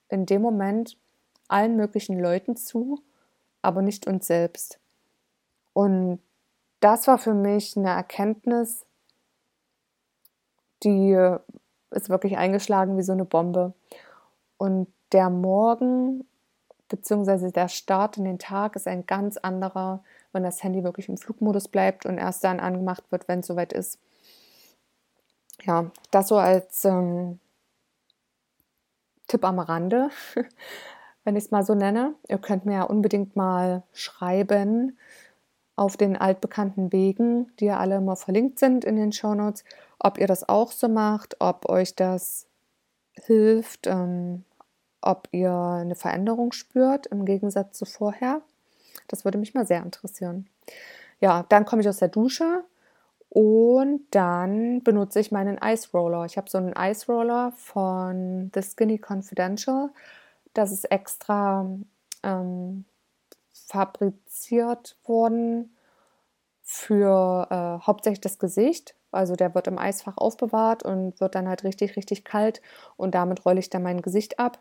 in 0.08 0.26
dem 0.26 0.42
Moment 0.42 0.98
allen 1.46 1.76
möglichen 1.76 2.18
Leuten 2.18 2.56
zu, 2.56 3.00
aber 3.62 3.80
nicht 3.80 4.08
uns 4.08 4.26
selbst. 4.26 4.80
Und 5.72 6.18
das 6.80 7.06
war 7.06 7.18
für 7.18 7.34
mich 7.34 7.76
eine 7.76 7.90
Erkenntnis, 7.90 8.84
die 10.82 11.18
ist 11.90 12.08
wirklich 12.08 12.36
eingeschlagen 12.36 12.96
wie 12.96 13.02
so 13.02 13.12
eine 13.12 13.24
Bombe. 13.24 13.74
Und 14.56 14.88
der 15.12 15.30
Morgen 15.30 16.24
bzw. 16.88 17.50
der 17.50 17.68
Start 17.68 18.18
in 18.18 18.24
den 18.24 18.38
Tag 18.38 18.76
ist 18.76 18.86
ein 18.86 19.06
ganz 19.06 19.36
anderer, 19.36 20.02
wenn 20.32 20.42
das 20.42 20.62
Handy 20.62 20.84
wirklich 20.84 21.08
im 21.08 21.16
Flugmodus 21.16 21.68
bleibt 21.68 22.06
und 22.06 22.18
erst 22.18 22.44
dann 22.44 22.60
angemacht 22.60 23.04
wird, 23.10 23.28
wenn 23.28 23.40
es 23.40 23.46
soweit 23.46 23.72
ist. 23.72 23.98
Ja, 25.64 25.90
das 26.10 26.28
so 26.28 26.36
als 26.36 26.84
ähm, 26.84 27.38
Tipp 29.28 29.44
am 29.44 29.58
Rande, 29.58 30.10
wenn 31.24 31.36
ich 31.36 31.44
es 31.44 31.50
mal 31.50 31.64
so 31.64 31.74
nenne. 31.74 32.14
Ihr 32.28 32.38
könnt 32.38 32.66
mir 32.66 32.74
ja 32.74 32.82
unbedingt 32.82 33.36
mal 33.36 33.82
schreiben 33.92 34.98
auf 35.76 35.96
den 35.96 36.16
altbekannten 36.16 36.92
Wegen, 36.92 37.50
die 37.58 37.66
ja 37.66 37.78
alle 37.78 37.96
immer 37.96 38.16
verlinkt 38.16 38.58
sind 38.58 38.84
in 38.84 38.96
den 38.96 39.12
Shownotes, 39.12 39.64
ob 40.02 40.18
ihr 40.18 40.26
das 40.26 40.48
auch 40.48 40.72
so 40.72 40.88
macht, 40.88 41.36
ob 41.40 41.68
euch 41.68 41.94
das 41.94 42.46
hilft, 43.12 43.86
ähm, 43.86 44.44
ob 45.00 45.28
ihr 45.32 45.52
eine 45.52 45.94
Veränderung 45.94 46.52
spürt 46.52 47.06
im 47.06 47.24
Gegensatz 47.24 47.78
zu 47.78 47.84
vorher. 47.84 48.42
Das 49.08 49.24
würde 49.24 49.38
mich 49.38 49.54
mal 49.54 49.66
sehr 49.66 49.82
interessieren. 49.82 50.48
Ja, 51.20 51.44
dann 51.48 51.64
komme 51.64 51.82
ich 51.82 51.88
aus 51.88 51.98
der 51.98 52.08
Dusche 52.08 52.64
und 53.28 54.02
dann 54.10 54.82
benutze 54.82 55.20
ich 55.20 55.32
meinen 55.32 55.58
Ice 55.62 55.88
Roller. 55.92 56.24
Ich 56.24 56.36
habe 56.36 56.50
so 56.50 56.58
einen 56.58 56.74
Ice 56.76 57.10
Roller 57.10 57.52
von 57.56 58.50
The 58.54 58.62
Skinny 58.62 58.98
Confidential. 58.98 59.90
Das 60.54 60.72
ist 60.72 60.90
extra 60.90 61.66
ähm, 62.22 62.84
fabriziert 63.52 64.96
worden 65.04 65.76
für 66.62 67.46
äh, 67.50 67.86
hauptsächlich 67.86 68.20
das 68.20 68.38
Gesicht. 68.38 68.94
Also 69.12 69.36
der 69.36 69.54
wird 69.54 69.66
im 69.68 69.78
Eisfach 69.78 70.16
aufbewahrt 70.16 70.82
und 70.82 71.20
wird 71.20 71.34
dann 71.34 71.48
halt 71.48 71.64
richtig, 71.64 71.96
richtig 71.96 72.24
kalt 72.24 72.62
und 72.96 73.14
damit 73.14 73.44
rolle 73.44 73.60
ich 73.60 73.70
dann 73.70 73.82
mein 73.82 74.02
Gesicht 74.02 74.38
ab 74.38 74.58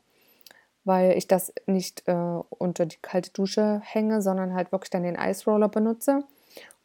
weil 0.83 1.17
ich 1.17 1.27
das 1.27 1.53
nicht 1.67 2.07
äh, 2.07 2.13
unter 2.49 2.85
die 2.85 2.97
kalte 3.01 3.31
Dusche 3.31 3.81
hänge, 3.83 4.21
sondern 4.21 4.53
halt 4.53 4.71
wirklich 4.71 4.89
dann 4.89 5.03
den 5.03 5.15
Ice 5.15 5.49
Roller 5.49 5.69
benutze. 5.69 6.23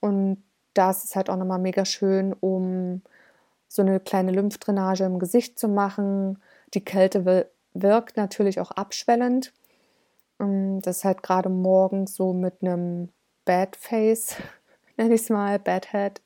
Und 0.01 0.43
das 0.75 1.05
ist 1.05 1.17
halt 1.17 1.31
auch 1.31 1.37
nochmal 1.37 1.59
mega 1.59 1.85
schön, 1.85 2.35
um 2.35 3.03
so 3.69 3.83
eine 3.83 4.01
kleine 4.01 4.33
Lymphdrainage 4.33 5.05
im 5.05 5.19
Gesicht 5.19 5.59
zu 5.59 5.69
machen. 5.69 6.43
Die 6.75 6.85
Kälte 6.85 7.49
wirkt 7.73 8.17
natürlich 8.17 8.61
auch 8.61 8.71
abschwellend. 8.71 9.53
Ähm, 10.41 10.81
das 10.83 10.99
ist 10.99 11.05
halt 11.05 11.23
gerade 11.23 11.49
morgens 11.49 12.15
so 12.15 12.33
mit 12.33 12.63
einem 12.63 13.09
Bad 13.47 13.77
Face, 13.77 14.37
nenne 14.99 15.15
ich 15.15 15.23
es 15.23 15.31
mal, 15.31 15.59
Bad 15.59 15.93
Head, 15.93 16.21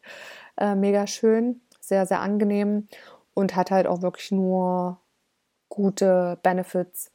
äh, 0.60 0.74
mega 0.74 1.06
schön, 1.06 1.60
sehr, 1.80 2.06
sehr 2.06 2.20
angenehm 2.20 2.88
und 3.34 3.56
hat 3.56 3.70
halt 3.70 3.86
auch 3.86 4.02
wirklich 4.02 4.30
nur 4.30 4.98
gute 5.68 6.38
Benefits 6.42 7.10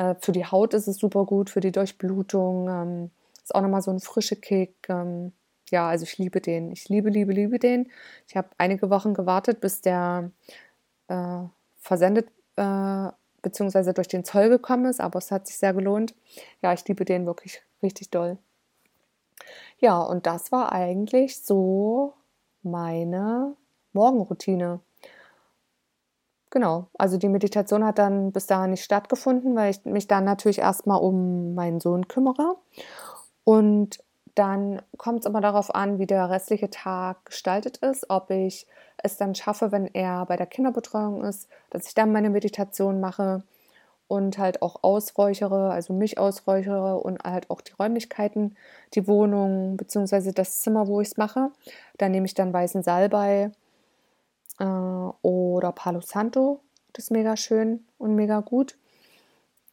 äh, 0.00 0.14
für 0.20 0.32
die 0.32 0.46
Haut 0.46 0.74
ist 0.74 0.88
es 0.88 0.96
super 0.96 1.24
gut, 1.26 1.50
für 1.50 1.60
die 1.60 1.72
Durchblutung. 1.72 2.68
Ähm, 2.68 3.10
ist 3.42 3.54
auch 3.54 3.60
nochmal 3.62 3.82
so 3.82 3.90
ein 3.90 4.00
frischer 4.00 4.36
Kick. 4.36 4.74
Ähm, 4.88 5.32
ja, 5.70 5.88
also 5.88 6.04
ich 6.04 6.18
liebe 6.18 6.40
den. 6.40 6.72
Ich 6.72 6.88
liebe, 6.88 7.10
liebe, 7.10 7.32
liebe 7.32 7.58
den. 7.58 7.90
Ich 8.26 8.36
habe 8.36 8.48
einige 8.58 8.90
Wochen 8.90 9.14
gewartet, 9.14 9.60
bis 9.60 9.80
der 9.82 10.30
äh, 11.08 11.42
versendet 11.78 12.28
äh, 12.56 13.08
bzw. 13.42 13.92
durch 13.92 14.08
den 14.08 14.24
Zoll 14.24 14.48
gekommen 14.48 14.86
ist, 14.86 15.00
aber 15.00 15.18
es 15.18 15.30
hat 15.30 15.46
sich 15.46 15.58
sehr 15.58 15.74
gelohnt. 15.74 16.14
Ja, 16.62 16.72
ich 16.72 16.86
liebe 16.88 17.04
den 17.04 17.26
wirklich 17.26 17.62
richtig 17.82 18.10
doll. 18.10 18.38
Ja, 19.78 19.98
und 20.00 20.26
das 20.26 20.52
war 20.52 20.72
eigentlich 20.72 21.40
so 21.42 22.14
meine 22.62 23.56
Morgenroutine. 23.92 24.80
Genau, 26.50 26.88
also 26.98 27.16
die 27.16 27.28
Meditation 27.28 27.84
hat 27.84 27.98
dann 27.98 28.32
bis 28.32 28.46
dahin 28.46 28.70
nicht 28.70 28.82
stattgefunden, 28.82 29.54
weil 29.54 29.70
ich 29.70 29.84
mich 29.84 30.08
dann 30.08 30.24
natürlich 30.24 30.58
erstmal 30.58 31.00
um 31.00 31.54
meinen 31.54 31.78
Sohn 31.78 32.08
kümmere. 32.08 32.56
Und 33.44 34.02
dann 34.34 34.82
kommt 34.96 35.20
es 35.20 35.26
immer 35.26 35.40
darauf 35.40 35.74
an, 35.74 35.98
wie 35.98 36.06
der 36.06 36.28
restliche 36.28 36.70
Tag 36.70 37.26
gestaltet 37.26 37.78
ist, 37.78 38.10
ob 38.10 38.30
ich 38.30 38.66
es 38.98 39.16
dann 39.16 39.34
schaffe, 39.34 39.70
wenn 39.70 39.86
er 39.86 40.26
bei 40.26 40.36
der 40.36 40.46
Kinderbetreuung 40.46 41.24
ist, 41.24 41.48
dass 41.70 41.86
ich 41.86 41.94
dann 41.94 42.12
meine 42.12 42.30
Meditation 42.30 43.00
mache 43.00 43.44
und 44.10 44.38
halt 44.38 44.60
auch 44.62 44.82
ausräuchere, 44.82 45.70
also 45.70 45.92
mich 45.92 46.18
ausräuchere 46.18 46.98
und 46.98 47.22
halt 47.22 47.48
auch 47.48 47.60
die 47.60 47.72
Räumlichkeiten, 47.72 48.56
die 48.94 49.06
Wohnung 49.06 49.76
bzw. 49.76 50.32
das 50.32 50.60
Zimmer, 50.60 50.88
wo 50.88 51.00
ich 51.00 51.08
es 51.08 51.16
mache. 51.16 51.50
Da 51.98 52.08
nehme 52.08 52.26
ich 52.26 52.34
dann 52.34 52.52
weißen 52.52 52.82
Salbei 52.82 53.52
Äh, 54.58 54.64
oder 55.22 55.72
Palo 55.72 56.00
Santo, 56.00 56.60
das 56.92 57.04
ist 57.06 57.10
mega 57.10 57.36
schön 57.36 57.84
und 57.98 58.14
mega 58.14 58.40
gut. 58.40 58.76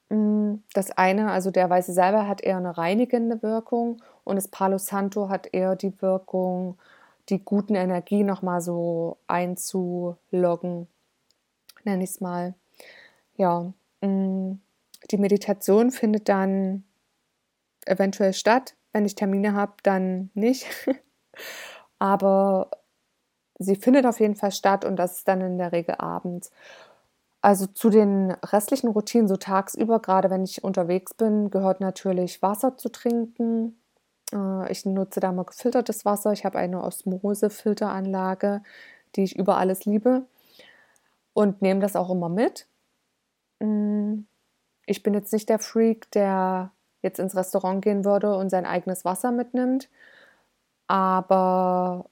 Mm, 0.10 0.56
das 0.74 0.92
eine, 0.92 1.32
also 1.32 1.52
der 1.52 1.70
weiße 1.70 1.94
Salbei 1.94 2.26
hat 2.28 2.42
eher 2.42 2.58
eine 2.58 2.78
reinigende 2.78 3.42
Wirkung 3.44 4.02
und 4.24 4.36
das 4.38 4.48
Palo 4.48 4.78
Santo 4.78 5.30
hat 5.30 5.48
eher 5.54 5.76
die 5.76 6.02
Wirkung, 6.02 6.78
die 7.30 7.44
guten 7.44 7.76
Energie 7.76 8.24
nochmal 8.24 8.62
so 8.62 9.18
einzuloggen, 9.28 10.88
nenne 11.84 12.04
ich 12.04 12.12
es 12.12 12.22
mal. 12.22 12.56
Ja, 13.38 13.74
die 14.02 15.18
Meditation 15.18 15.92
findet 15.92 16.30
dann 16.30 16.84
eventuell 17.86 18.34
statt. 18.34 18.76
Wenn 18.94 19.06
ich 19.06 19.16
Termine 19.16 19.54
habe, 19.54 19.74
dann 19.84 20.30
nicht. 20.34 20.66
Aber 22.00 22.70
sie 23.60 23.76
findet 23.76 24.06
auf 24.06 24.20
jeden 24.20 24.36
Fall 24.36 24.52
statt 24.52 24.86
und 24.86 24.98
das 24.98 25.20
ist 25.20 25.28
dann 25.28 25.42
in 25.42 25.58
der 25.58 25.72
Regel 25.72 25.96
abends. 25.96 26.52
Also 27.42 27.68
zu 27.68 27.90
den 27.90 28.32
restlichen 28.32 28.90
Routinen, 28.90 29.28
so 29.28 29.38
tagsüber, 29.38 30.00
gerade 30.00 30.30
wenn 30.30 30.44
ich 30.44 30.64
unterwegs 30.64 31.14
bin, 31.14 31.50
gehört 31.50 31.82
natürlich 31.82 32.42
Wasser 32.42 32.78
zu 32.78 32.90
trinken. 32.90 33.80
Äh, 34.34 34.72
ich 34.72 34.86
nutze 34.86 35.20
da 35.20 35.32
mal 35.32 35.46
gefiltertes 35.46 36.04
Wasser. 36.06 36.34
Ich 36.34 36.46
habe 36.46 36.58
eine 36.58 36.84
Osmose-Filteranlage, 36.84 38.64
die 39.16 39.24
ich 39.24 39.38
über 39.38 39.58
alles 39.58 39.86
liebe 39.86 40.26
und 41.34 41.62
nehme 41.62 41.80
das 41.80 41.96
auch 41.96 42.10
immer 42.10 42.30
mit. 42.30 42.68
Mm, 43.60 44.22
ich 44.86 45.04
bin 45.04 45.14
jetzt 45.14 45.34
nicht 45.34 45.50
der 45.50 45.60
Freak, 45.60 46.12
der 46.12 46.72
jetzt 47.02 47.20
ins 47.20 47.36
Restaurant 47.36 47.84
gehen 47.84 48.06
würde 48.06 48.36
und 48.36 48.50
sein 48.50 48.66
eigenes 48.66 49.06
Wasser 49.06 49.32
mitnimmt. 49.32 49.90
Aber 50.88 52.10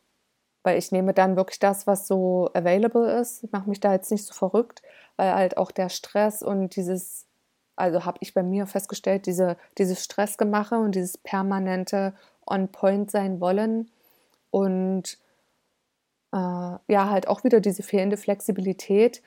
weil 0.66 0.80
ich 0.80 0.92
nehme 0.92 1.14
dann 1.14 1.36
wirklich 1.38 1.60
das, 1.60 1.86
was 1.88 2.08
so 2.08 2.50
available 2.56 3.10
ist. 3.22 3.44
Ich 3.44 3.52
mache 3.52 3.70
mich 3.70 3.80
da 3.80 3.94
jetzt 3.94 4.12
nicht 4.12 4.26
so 4.26 4.34
verrückt, 4.34 4.82
weil 5.16 5.34
halt 5.34 5.58
auch 5.58 5.72
der 5.72 5.90
Stress 5.90 6.42
und 6.42 6.76
dieses, 6.76 7.28
also 7.76 8.04
habe 8.04 8.18
ich 8.22 8.34
bei 8.34 8.42
mir 8.44 8.66
festgestellt, 8.66 9.28
diese, 9.28 9.58
dieses 9.78 10.04
Stressgemache 10.04 10.76
und 10.76 10.96
dieses 10.96 11.20
permanente 11.20 12.16
On-Point 12.48 13.12
sein 13.12 13.40
wollen 13.40 13.92
und 14.50 15.20
äh, 16.34 16.38
ja, 16.38 17.10
halt 17.10 17.28
auch 17.28 17.44
wieder 17.44 17.60
diese 17.62 17.84
fehlende 17.84 18.18
Flexibilität, 18.18 19.22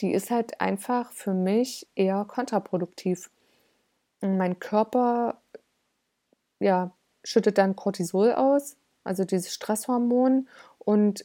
die 0.00 0.12
ist 0.12 0.30
halt 0.30 0.60
einfach 0.60 1.12
für 1.12 1.34
mich 1.34 1.86
eher 1.94 2.24
kontraproduktiv. 2.24 3.30
Mein 4.20 4.58
Körper 4.58 5.40
ja, 6.60 6.92
schüttet 7.24 7.58
dann 7.58 7.76
Cortisol 7.76 8.32
aus, 8.32 8.76
also 9.04 9.24
dieses 9.24 9.52
Stresshormon 9.52 10.48
und 10.78 11.24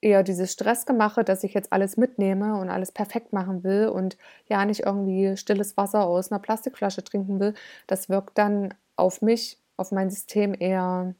eher 0.00 0.22
dieses 0.22 0.52
Stressgemache, 0.52 1.24
dass 1.24 1.44
ich 1.44 1.54
jetzt 1.54 1.72
alles 1.72 1.96
mitnehme 1.96 2.56
und 2.58 2.70
alles 2.70 2.92
perfekt 2.92 3.32
machen 3.32 3.64
will 3.64 3.88
und 3.88 4.16
ja 4.46 4.64
nicht 4.64 4.80
irgendwie 4.80 5.36
stilles 5.36 5.76
Wasser 5.76 6.06
aus 6.06 6.30
einer 6.30 6.40
Plastikflasche 6.40 7.02
trinken 7.02 7.40
will, 7.40 7.54
das 7.86 8.08
wirkt 8.08 8.38
dann 8.38 8.74
auf 8.96 9.22
mich, 9.22 9.58
auf 9.76 9.90
mein 9.90 10.10
System 10.10 10.54
eher 10.58 11.14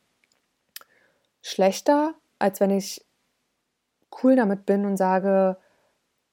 schlechter, 1.43 2.15
als 2.39 2.61
wenn 2.61 2.71
ich 2.71 3.05
cool 4.23 4.37
damit 4.37 4.65
bin 4.65 4.85
und 4.85 4.97
sage, 4.97 5.57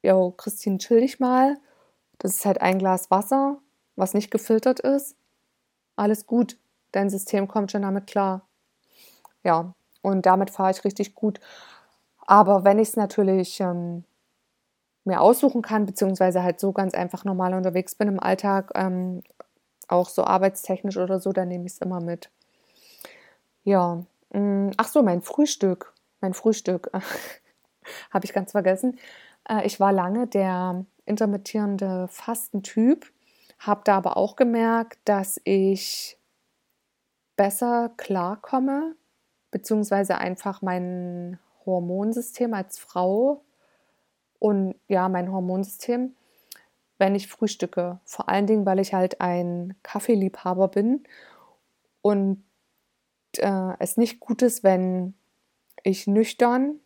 yo, 0.05 0.31
Christine, 0.31 0.77
chill 0.77 1.01
dich 1.01 1.19
mal. 1.19 1.57
Das 2.19 2.35
ist 2.35 2.45
halt 2.45 2.61
ein 2.61 2.79
Glas 2.79 3.11
Wasser, 3.11 3.59
was 3.95 4.13
nicht 4.13 4.31
gefiltert 4.31 4.79
ist. 4.79 5.15
Alles 5.95 6.25
gut. 6.25 6.57
Dein 6.91 7.09
System 7.09 7.47
kommt 7.47 7.71
schon 7.71 7.81
damit 7.81 8.07
klar. 8.07 8.47
Ja, 9.43 9.73
und 10.01 10.25
damit 10.25 10.49
fahre 10.49 10.71
ich 10.71 10.83
richtig 10.85 11.15
gut. 11.15 11.39
Aber 12.25 12.63
wenn 12.63 12.79
ich 12.79 12.89
es 12.89 12.95
natürlich 12.95 13.59
ähm, 13.59 14.05
mir 15.03 15.21
aussuchen 15.21 15.61
kann, 15.61 15.85
beziehungsweise 15.85 16.43
halt 16.43 16.59
so 16.59 16.71
ganz 16.71 16.93
einfach 16.93 17.25
normal 17.25 17.53
unterwegs 17.53 17.95
bin 17.95 18.07
im 18.07 18.19
Alltag, 18.19 18.71
ähm, 18.75 19.21
auch 19.87 20.09
so 20.09 20.23
arbeitstechnisch 20.23 20.97
oder 20.97 21.19
so, 21.19 21.31
dann 21.31 21.47
nehme 21.47 21.65
ich 21.65 21.73
es 21.73 21.79
immer 21.79 22.01
mit. 22.01 22.31
Ja, 23.63 24.03
mm, 24.31 24.71
ach 24.77 24.87
so, 24.87 25.03
mein 25.03 25.21
Frühstück. 25.21 25.93
Mein 26.21 26.33
Frühstück 26.33 26.89
habe 28.11 28.25
ich 28.25 28.33
ganz 28.33 28.51
vergessen. 28.51 28.97
Äh, 29.49 29.65
ich 29.65 29.79
war 29.79 29.91
lange 29.91 30.27
der 30.27 30.85
intermittierende 31.05 32.07
Fastentyp, 32.09 33.11
habe 33.59 33.81
da 33.83 33.97
aber 33.97 34.17
auch 34.17 34.35
gemerkt, 34.35 34.99
dass 35.05 35.39
ich 35.43 36.17
besser 37.35 37.91
klarkomme 37.97 38.95
beziehungsweise 39.51 40.17
einfach 40.17 40.61
mein 40.61 41.39
Hormonsystem 41.65 42.53
als 42.53 42.77
Frau 42.77 43.43
und 44.39 44.75
ja, 44.87 45.07
mein 45.09 45.31
Hormonsystem, 45.31 46.15
wenn 46.97 47.15
ich 47.15 47.27
frühstücke. 47.27 47.99
Vor 48.03 48.29
allen 48.29 48.47
Dingen, 48.47 48.65
weil 48.65 48.79
ich 48.79 48.93
halt 48.93 49.21
ein 49.21 49.75
Kaffeeliebhaber 49.81 50.67
bin 50.67 51.03
und 52.01 52.43
äh, 53.37 53.73
es 53.79 53.97
nicht 53.97 54.19
gut 54.19 54.41
ist, 54.41 54.63
wenn 54.63 55.13
ich 55.83 56.07
nüchtern 56.07 56.79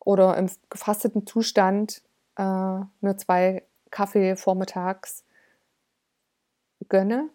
oder 0.00 0.36
im 0.36 0.50
gefasteten 0.68 1.26
Zustand 1.26 2.02
äh, 2.36 2.42
mir 3.00 3.16
zwei 3.16 3.64
Kaffee 3.90 4.36
vormittags 4.36 5.24
gönne, 6.88 7.28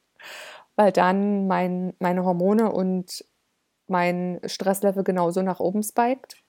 weil 0.76 0.92
dann 0.92 1.46
mein, 1.46 1.94
meine 1.98 2.24
Hormone 2.24 2.70
und 2.72 3.24
mein 3.88 4.40
Stresslevel 4.44 5.04
genauso 5.04 5.42
nach 5.42 5.60
oben 5.60 5.82
spiked. 5.82 6.42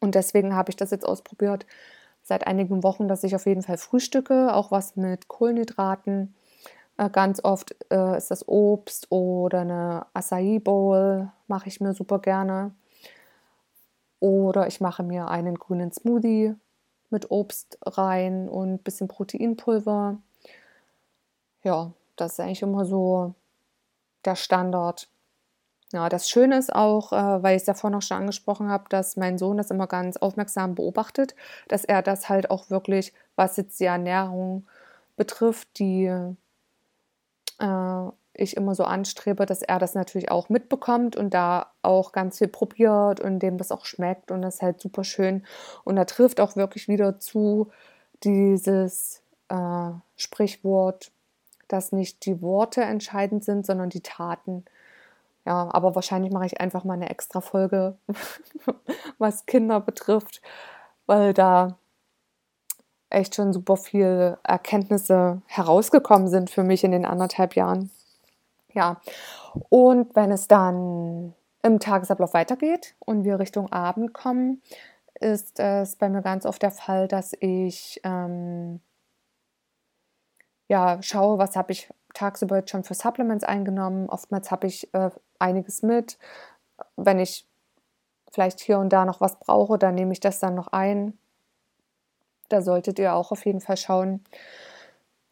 Und 0.00 0.14
deswegen 0.14 0.54
habe 0.54 0.70
ich 0.70 0.76
das 0.76 0.90
jetzt 0.90 1.06
ausprobiert 1.06 1.66
seit 2.22 2.46
einigen 2.46 2.82
Wochen, 2.82 3.06
dass 3.06 3.22
ich 3.22 3.34
auf 3.36 3.46
jeden 3.46 3.62
Fall 3.62 3.78
frühstücke, 3.78 4.54
auch 4.54 4.70
was 4.70 4.96
mit 4.96 5.28
Kohlenhydraten. 5.28 6.34
Äh, 6.96 7.10
ganz 7.10 7.42
oft 7.44 7.76
äh, 7.90 8.16
ist 8.16 8.30
das 8.30 8.48
Obst 8.48 9.10
oder 9.10 9.60
eine 9.60 10.06
Acai 10.14 10.58
Bowl, 10.58 11.30
mache 11.48 11.68
ich 11.68 11.80
mir 11.80 11.92
super 11.92 12.18
gerne. 12.18 12.74
Oder 14.20 14.66
ich 14.66 14.80
mache 14.80 15.02
mir 15.02 15.28
einen 15.28 15.56
grünen 15.56 15.92
Smoothie 15.92 16.54
mit 17.10 17.30
Obst 17.30 17.78
rein 17.82 18.48
und 18.48 18.74
ein 18.74 18.78
bisschen 18.78 19.08
Proteinpulver. 19.08 20.18
Ja, 21.62 21.92
das 22.16 22.32
ist 22.32 22.40
eigentlich 22.40 22.62
immer 22.62 22.84
so 22.84 23.34
der 24.24 24.36
Standard. 24.36 25.08
Ja, 25.92 26.08
das 26.08 26.28
Schöne 26.28 26.58
ist 26.58 26.74
auch, 26.74 27.12
äh, 27.12 27.42
weil 27.42 27.56
ich 27.56 27.62
es 27.62 27.66
ja 27.66 27.74
vorhin 27.74 27.94
noch 27.96 28.02
schon 28.02 28.16
angesprochen 28.16 28.68
habe, 28.68 28.84
dass 28.88 29.16
mein 29.16 29.38
Sohn 29.38 29.56
das 29.56 29.70
immer 29.70 29.86
ganz 29.86 30.16
aufmerksam 30.16 30.74
beobachtet, 30.74 31.36
dass 31.68 31.84
er 31.84 32.02
das 32.02 32.28
halt 32.28 32.50
auch 32.50 32.70
wirklich, 32.70 33.12
was 33.36 33.56
jetzt 33.56 33.78
die 33.80 33.84
Ernährung 33.84 34.66
betrifft, 35.16 35.78
die 35.78 36.06
äh, 37.60 38.08
ich 38.34 38.56
immer 38.56 38.74
so 38.74 38.84
anstrebe, 38.84 39.46
dass 39.46 39.62
er 39.62 39.78
das 39.78 39.94
natürlich 39.94 40.30
auch 40.30 40.48
mitbekommt 40.48 41.16
und 41.16 41.32
da 41.32 41.72
auch 41.82 42.12
ganz 42.12 42.38
viel 42.38 42.48
probiert 42.48 43.20
und 43.20 43.38
dem 43.40 43.58
das 43.58 43.70
auch 43.72 43.84
schmeckt 43.84 44.30
und 44.30 44.42
das 44.42 44.56
ist 44.56 44.62
halt 44.62 44.80
super 44.80 45.04
schön. 45.04 45.44
Und 45.84 45.96
da 45.96 46.04
trifft 46.04 46.40
auch 46.40 46.56
wirklich 46.56 46.88
wieder 46.88 47.18
zu 47.18 47.70
dieses 48.22 49.22
äh, 49.48 49.90
Sprichwort, 50.16 51.12
dass 51.68 51.92
nicht 51.92 52.24
die 52.26 52.42
Worte 52.42 52.82
entscheidend 52.82 53.44
sind, 53.44 53.66
sondern 53.66 53.90
die 53.90 54.02
Taten. 54.02 54.64
Ja, 55.46 55.68
aber 55.72 55.94
wahrscheinlich 55.94 56.32
mache 56.32 56.46
ich 56.46 56.60
einfach 56.60 56.84
mal 56.84 56.94
eine 56.94 57.10
extra 57.10 57.40
Folge, 57.40 57.98
was 59.18 59.46
Kinder 59.46 59.80
betrifft, 59.80 60.40
weil 61.06 61.34
da 61.34 61.76
echt 63.10 63.34
schon 63.34 63.52
super 63.52 63.76
viel 63.76 64.38
Erkenntnisse 64.42 65.42
herausgekommen 65.46 66.28
sind 66.28 66.50
für 66.50 66.64
mich 66.64 66.84
in 66.84 66.92
den 66.92 67.04
anderthalb 67.04 67.54
Jahren. 67.56 67.90
Ja, 68.74 69.00
und 69.68 70.14
wenn 70.16 70.32
es 70.32 70.48
dann 70.48 71.34
im 71.62 71.80
Tagesablauf 71.80 72.34
weitergeht 72.34 72.94
und 72.98 73.24
wir 73.24 73.38
Richtung 73.38 73.72
Abend 73.72 74.12
kommen, 74.12 74.62
ist 75.14 75.60
es 75.60 75.96
bei 75.96 76.08
mir 76.08 76.22
ganz 76.22 76.44
oft 76.44 76.60
der 76.60 76.72
Fall, 76.72 77.08
dass 77.08 77.32
ich 77.40 78.00
ähm, 78.04 78.80
ja 80.68 81.00
schaue, 81.02 81.38
was 81.38 81.56
habe 81.56 81.72
ich 81.72 81.88
tagsüber 82.14 82.56
jetzt 82.56 82.70
schon 82.70 82.84
für 82.84 82.94
Supplements 82.94 83.44
eingenommen. 83.44 84.08
Oftmals 84.08 84.50
habe 84.50 84.66
ich 84.66 84.92
äh, 84.92 85.10
einiges 85.38 85.82
mit. 85.82 86.18
Wenn 86.96 87.20
ich 87.20 87.46
vielleicht 88.32 88.60
hier 88.60 88.78
und 88.78 88.92
da 88.92 89.04
noch 89.04 89.20
was 89.20 89.38
brauche, 89.38 89.78
dann 89.78 89.94
nehme 89.94 90.12
ich 90.12 90.20
das 90.20 90.40
dann 90.40 90.54
noch 90.54 90.68
ein. 90.68 91.16
Da 92.48 92.60
solltet 92.60 92.98
ihr 92.98 93.14
auch 93.14 93.32
auf 93.32 93.46
jeden 93.46 93.60
Fall 93.60 93.76
schauen, 93.76 94.24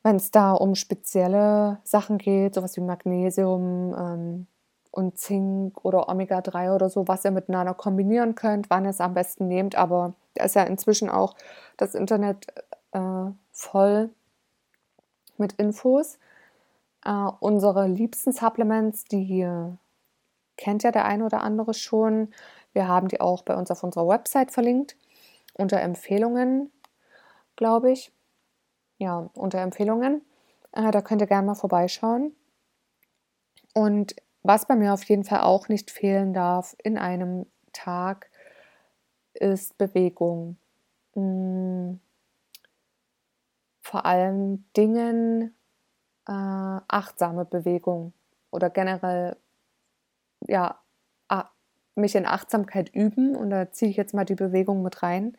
wenn 0.03 0.17
es 0.17 0.31
da 0.31 0.53
um 0.53 0.75
spezielle 0.75 1.79
Sachen 1.85 2.19
geht, 2.19 2.55
sowas 2.55 2.77
wie 2.77 2.81
Magnesium 2.81 3.95
ähm, 3.97 4.47
und 4.91 5.19
Zink 5.19 5.85
oder 5.85 6.09
Omega-3 6.09 6.75
oder 6.75 6.91
so, 6.91 7.09
was 7.09 7.25
ihr 7.25 7.31
miteinander 7.31 7.75
kombinieren 7.75 8.35
könnt, 8.35 8.69
wann 8.69 8.85
ihr 8.85 8.91
es 8.91 9.01
am 9.01 9.15
besten 9.15 9.49
nehmt. 9.49 9.77
Aber 9.77 10.15
da 10.35 10.45
ist 10.45 10.57
ja 10.57 10.65
inzwischen 10.65 11.09
auch 11.09 11.35
das 11.77 11.95
Internet 11.95 12.47
äh, 12.93 13.31
voll 13.53 14.11
mit 15.39 15.55
Infos. 15.55 16.19
Äh, 17.05 17.29
unsere 17.41 17.87
liebsten 17.87 18.33
Supplements, 18.33 19.05
die 19.05 19.47
kennt 20.57 20.83
ja 20.83 20.93
der 20.93 21.05
eine 21.05 21.25
oder 21.25 21.43
andere 21.43 21.75
schon. 21.75 22.29
Wir 22.73 22.89
haben 22.89 23.09
die 23.09 23.21
auch 23.21 23.43
bei 23.43 23.57
uns 23.57 23.71
auf 23.71 23.83
unserer 23.83 24.09
Website 24.09 24.51
verlinkt, 24.51 24.97
unter 25.55 25.81
Empfehlungen, 25.81 26.71
glaube 27.57 27.93
ich. 27.93 28.13
Ja, 29.03 29.29
unter 29.35 29.59
Empfehlungen. 29.59 30.23
Äh, 30.71 30.93
da 30.93 31.03
könnt 31.03 31.21
ihr 31.21 31.27
gerne 31.27 31.45
mal 31.45 31.57
vorbeischauen. 31.57 32.37
Und 33.75 34.15
was 34.45 34.69
bei 34.69 34.77
mir 34.77 34.95
auf 34.95 35.03
jeden 35.03 35.25
Fall 35.25 35.41
auch 35.41 35.69
nicht 35.69 35.91
fehlen 35.91 36.33
darf 36.33 36.77
in 36.85 36.99
einem 36.99 37.47
Tag, 37.73 38.31
ist 39.35 39.77
Bewegung. 39.77 40.57
Hm, 41.15 41.99
vor 43.81 44.07
allem 44.07 44.65
Dingen, 44.77 45.53
äh, 46.29 46.33
achtsame 46.87 47.45
Bewegung 47.45 48.13
oder 48.53 48.71
generell 48.71 49.37
ja, 50.47 50.81
mich 51.97 52.15
in 52.15 52.27
Achtsamkeit 52.27 52.95
üben 52.95 53.35
und 53.35 53.51
da 53.51 53.73
ziehe 53.73 53.91
ich 53.91 53.97
jetzt 53.97 54.15
mal 54.15 54.25
die 54.25 54.37
Bewegung 54.37 54.85
mit 54.85 55.03
rein. 55.03 55.37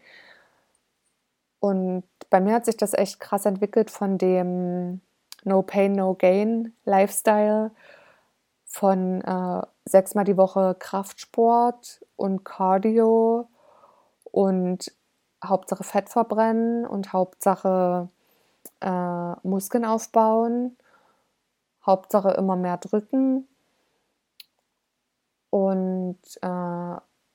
Und 1.63 2.04
bei 2.30 2.41
mir 2.41 2.56
hat 2.56 2.65
sich 2.65 2.76
das 2.76 2.93
echt 2.93 3.21
krass 3.21 3.45
entwickelt 3.45 3.89
von 3.89 4.17
dem 4.17 4.99
No 5.45 5.62
Pain, 5.62 5.93
No 5.93 6.13
Gain 6.13 6.73
Lifestyle, 6.84 7.71
von 8.65 9.21
äh, 9.21 9.62
sechsmal 9.86 10.26
die 10.26 10.36
Woche 10.36 10.76
Kraftsport 10.78 12.04
und 12.17 12.43
Cardio 12.43 13.47
und 14.26 14.91
Hauptsache 15.41 15.86
Fett 15.86 16.10
verbrennen 16.10 16.86
und 16.86 17.13
Hauptsache 17.13 18.10
äh, 18.82 19.47
Muskeln 19.47 19.86
aufbauen, 19.86 20.76
Hauptsache 21.86 22.32
immer 22.32 22.58
mehr 22.58 22.76
drücken. 22.76 23.47
Und 25.49 26.19
äh, 26.41 26.47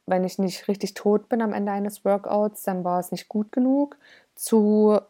wenn 0.08 0.24
ich 0.24 0.38
nicht 0.38 0.68
richtig 0.68 0.94
tot 0.94 1.28
bin 1.28 1.42
am 1.42 1.52
Ende 1.52 1.72
eines 1.72 2.04
Workouts, 2.04 2.62
dann 2.62 2.84
war 2.84 3.00
es 3.00 3.12
nicht 3.12 3.28
gut 3.28 3.52
genug. 3.52 3.96
Zu, 4.34 5.00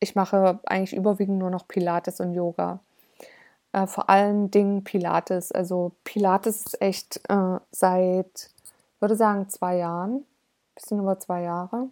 ich 0.00 0.14
mache 0.14 0.60
eigentlich 0.64 0.94
überwiegend 0.94 1.38
nur 1.38 1.50
noch 1.50 1.68
Pilates 1.68 2.20
und 2.20 2.34
Yoga. 2.34 2.80
Äh, 3.72 3.86
vor 3.86 4.10
allen 4.10 4.50
Dingen 4.50 4.84
Pilates. 4.84 5.52
Also 5.52 5.92
Pilates 6.04 6.66
ist 6.66 6.82
echt 6.82 7.20
äh, 7.28 7.58
seit, 7.70 8.50
würde 9.00 9.16
sagen, 9.16 9.48
zwei 9.48 9.76
Jahren, 9.76 10.24
bisschen 10.74 11.00
über 11.00 11.18
zwei 11.18 11.42
Jahre, 11.42 11.88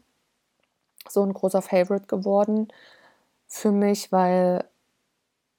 so 1.08 1.22
ein 1.22 1.32
großer 1.32 1.62
Favorite 1.62 2.06
geworden 2.06 2.68
für 3.46 3.72
mich, 3.72 4.12
weil 4.12 4.64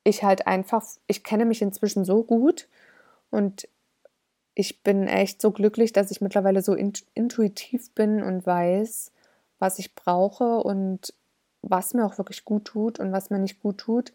ich 0.03 0.23
halt 0.23 0.47
einfach, 0.47 0.83
ich 1.07 1.23
kenne 1.23 1.45
mich 1.45 1.61
inzwischen 1.61 2.05
so 2.05 2.23
gut 2.23 2.67
und 3.31 3.67
ich 4.59 4.83
bin 4.83 5.07
echt 5.07 5.41
so 5.41 5.51
glücklich, 5.51 5.93
dass 5.93 6.11
ich 6.11 6.19
mittlerweile 6.19 6.61
so 6.61 6.73
intuitiv 6.73 7.91
bin 7.95 8.21
und 8.21 8.45
weiß, 8.45 9.13
was 9.57 9.79
ich 9.79 9.95
brauche 9.95 10.57
und 10.57 11.13
was 11.61 11.93
mir 11.93 12.05
auch 12.05 12.17
wirklich 12.17 12.43
gut 12.43 12.65
tut 12.65 12.99
und 12.99 13.13
was 13.13 13.29
mir 13.29 13.39
nicht 13.39 13.61
gut 13.61 13.77
tut, 13.77 14.11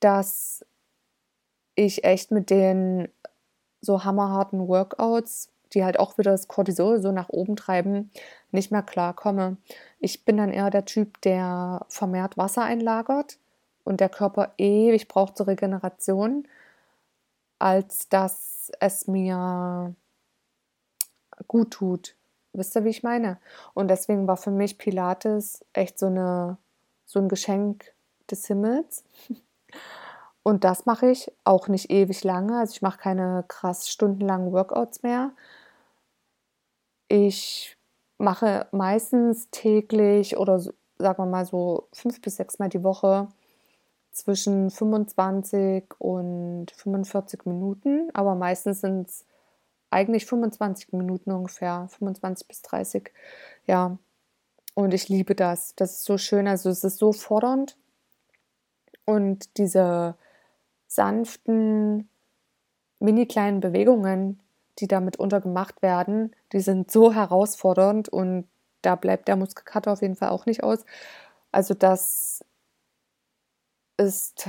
dass 0.00 0.64
ich 1.74 2.02
echt 2.04 2.30
mit 2.30 2.48
den 2.48 3.10
so 3.82 4.04
hammerharten 4.04 4.68
Workouts, 4.68 5.50
die 5.74 5.84
halt 5.84 5.98
auch 5.98 6.16
wieder 6.16 6.30
das 6.30 6.48
Cortisol 6.48 7.02
so 7.02 7.12
nach 7.12 7.28
oben 7.28 7.56
treiben, 7.56 8.10
nicht 8.52 8.72
mehr 8.72 8.82
klarkomme. 8.82 9.58
Ich 10.00 10.24
bin 10.24 10.38
dann 10.38 10.50
eher 10.50 10.70
der 10.70 10.86
Typ, 10.86 11.20
der 11.20 11.84
vermehrt 11.90 12.38
Wasser 12.38 12.62
einlagert 12.62 13.36
und 13.84 14.00
der 14.00 14.08
Körper 14.08 14.54
ewig 14.56 15.08
braucht 15.08 15.36
zur 15.36 15.46
Regeneration, 15.46 16.48
als 17.58 18.08
dass 18.08 18.70
es 18.80 19.06
mir 19.06 19.94
gut 21.46 21.70
tut. 21.72 22.16
Wisst 22.52 22.74
ihr, 22.76 22.84
wie 22.84 22.90
ich 22.90 23.02
meine? 23.02 23.38
Und 23.74 23.88
deswegen 23.88 24.26
war 24.26 24.36
für 24.36 24.50
mich 24.50 24.78
Pilates 24.78 25.64
echt 25.72 25.98
so, 25.98 26.06
eine, 26.06 26.56
so 27.04 27.18
ein 27.18 27.28
Geschenk 27.28 27.92
des 28.30 28.46
Himmels. 28.46 29.04
Und 30.42 30.62
das 30.62 30.86
mache 30.86 31.10
ich 31.10 31.32
auch 31.42 31.66
nicht 31.66 31.90
ewig 31.90 32.22
lange. 32.22 32.58
Also 32.58 32.74
ich 32.74 32.82
mache 32.82 32.98
keine 32.98 33.44
krass 33.48 33.88
stundenlangen 33.90 34.52
Workouts 34.52 35.02
mehr. 35.02 35.32
Ich 37.08 37.76
mache 38.18 38.68
meistens 38.70 39.50
täglich 39.50 40.36
oder 40.36 40.60
sagen 40.60 41.18
wir 41.18 41.26
mal 41.26 41.44
so 41.44 41.88
fünf 41.92 42.20
bis 42.20 42.36
sechs 42.36 42.58
Mal 42.58 42.68
die 42.68 42.84
Woche 42.84 43.28
zwischen 44.16 44.70
25 44.70 45.84
und 45.98 46.70
45 46.70 47.44
Minuten, 47.44 48.08
aber 48.14 48.34
meistens 48.34 48.80
sind 48.80 49.08
es 49.08 49.26
eigentlich 49.90 50.24
25 50.24 50.92
Minuten 50.92 51.32
ungefähr, 51.32 51.86
25 51.90 52.48
bis 52.48 52.62
30. 52.62 53.12
Ja, 53.66 53.98
und 54.74 54.94
ich 54.94 55.10
liebe 55.10 55.34
das. 55.34 55.74
Das 55.76 55.96
ist 55.96 56.04
so 56.04 56.16
schön. 56.16 56.48
Also 56.48 56.70
es 56.70 56.82
ist 56.82 56.96
so 56.96 57.12
fordernd. 57.12 57.76
Und 59.04 59.58
diese 59.58 60.16
sanften, 60.86 62.08
mini 63.00 63.26
kleinen 63.26 63.60
Bewegungen, 63.60 64.40
die 64.78 64.88
damit 64.88 65.18
untergemacht 65.18 65.82
werden, 65.82 66.34
die 66.52 66.60
sind 66.60 66.90
so 66.90 67.12
herausfordernd 67.12 68.08
und 68.08 68.48
da 68.80 68.96
bleibt 68.96 69.28
der 69.28 69.36
Muskelkater 69.36 69.92
auf 69.92 70.02
jeden 70.02 70.16
Fall 70.16 70.30
auch 70.30 70.46
nicht 70.46 70.62
aus. 70.62 70.84
Also 71.52 71.74
das 71.74 72.42
ist 73.96 74.48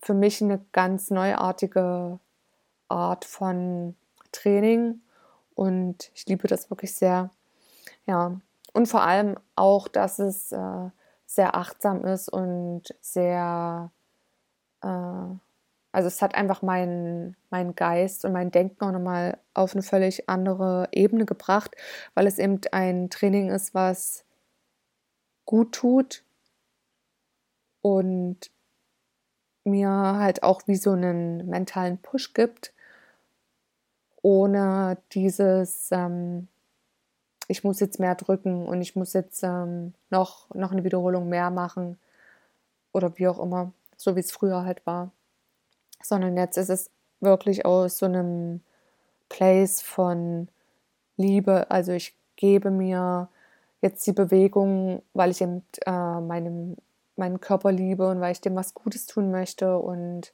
für 0.00 0.14
mich 0.14 0.42
eine 0.42 0.64
ganz 0.72 1.10
neuartige 1.10 2.18
Art 2.88 3.24
von 3.24 3.96
Training 4.32 5.00
und 5.54 6.10
ich 6.14 6.26
liebe 6.26 6.46
das 6.48 6.70
wirklich 6.70 6.94
sehr. 6.94 7.30
Ja, 8.06 8.38
und 8.72 8.86
vor 8.86 9.02
allem 9.02 9.36
auch, 9.56 9.88
dass 9.88 10.18
es 10.18 10.52
äh, 10.52 10.90
sehr 11.24 11.56
achtsam 11.56 12.04
ist 12.04 12.28
und 12.28 12.94
sehr, 13.00 13.90
äh, 14.82 14.86
also 14.86 16.08
es 16.08 16.22
hat 16.22 16.34
einfach 16.34 16.62
meinen 16.62 17.36
mein 17.50 17.74
Geist 17.74 18.24
und 18.24 18.32
mein 18.32 18.50
Denken 18.50 18.84
auch 18.84 18.92
nochmal 18.92 19.38
auf 19.54 19.72
eine 19.72 19.82
völlig 19.82 20.28
andere 20.28 20.88
Ebene 20.92 21.24
gebracht, 21.24 21.74
weil 22.14 22.26
es 22.26 22.38
eben 22.38 22.60
ein 22.70 23.08
Training 23.10 23.50
ist, 23.50 23.74
was 23.74 24.24
gut 25.46 25.72
tut 25.72 26.22
und 27.80 28.50
mir 29.66 29.90
halt 29.90 30.42
auch 30.42 30.62
wie 30.66 30.76
so 30.76 30.92
einen 30.92 31.48
mentalen 31.48 31.98
Push 31.98 32.34
gibt, 32.34 32.72
ohne 34.22 34.98
dieses, 35.12 35.90
ähm, 35.92 36.48
ich 37.48 37.64
muss 37.64 37.80
jetzt 37.80 38.00
mehr 38.00 38.14
drücken 38.14 38.66
und 38.66 38.80
ich 38.82 38.96
muss 38.96 39.12
jetzt 39.12 39.42
ähm, 39.42 39.94
noch, 40.10 40.52
noch 40.54 40.72
eine 40.72 40.84
Wiederholung 40.84 41.28
mehr 41.28 41.50
machen 41.50 41.98
oder 42.92 43.16
wie 43.18 43.28
auch 43.28 43.38
immer, 43.38 43.72
so 43.96 44.16
wie 44.16 44.20
es 44.20 44.32
früher 44.32 44.64
halt 44.64 44.84
war. 44.86 45.12
Sondern 46.02 46.36
jetzt 46.36 46.56
ist 46.56 46.70
es 46.70 46.90
wirklich 47.20 47.64
aus 47.64 47.98
so 47.98 48.06
einem 48.06 48.60
Place 49.28 49.80
von 49.82 50.48
Liebe. 51.16 51.70
Also 51.70 51.92
ich 51.92 52.14
gebe 52.36 52.70
mir 52.70 53.28
jetzt 53.80 54.06
die 54.06 54.12
Bewegung, 54.12 55.02
weil 55.14 55.30
ich 55.30 55.40
eben 55.40 55.62
äh, 55.86 56.20
meinem 56.20 56.76
meinen 57.18 57.40
Körper 57.40 57.72
liebe 57.72 58.08
und 58.08 58.20
weil 58.20 58.32
ich 58.32 58.40
dem 58.40 58.56
was 58.56 58.74
Gutes 58.74 59.06
tun 59.06 59.30
möchte. 59.30 59.78
Und 59.78 60.32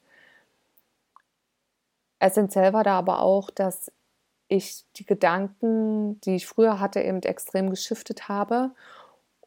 essentiell 2.19 2.73
war 2.73 2.83
da 2.83 2.97
aber 2.97 3.19
auch, 3.19 3.49
dass 3.49 3.91
ich 4.47 4.85
die 4.97 5.05
Gedanken, 5.05 6.19
die 6.21 6.35
ich 6.35 6.47
früher 6.47 6.79
hatte, 6.79 7.01
eben 7.01 7.21
extrem 7.21 7.69
geschiftet 7.69 8.27
habe 8.29 8.71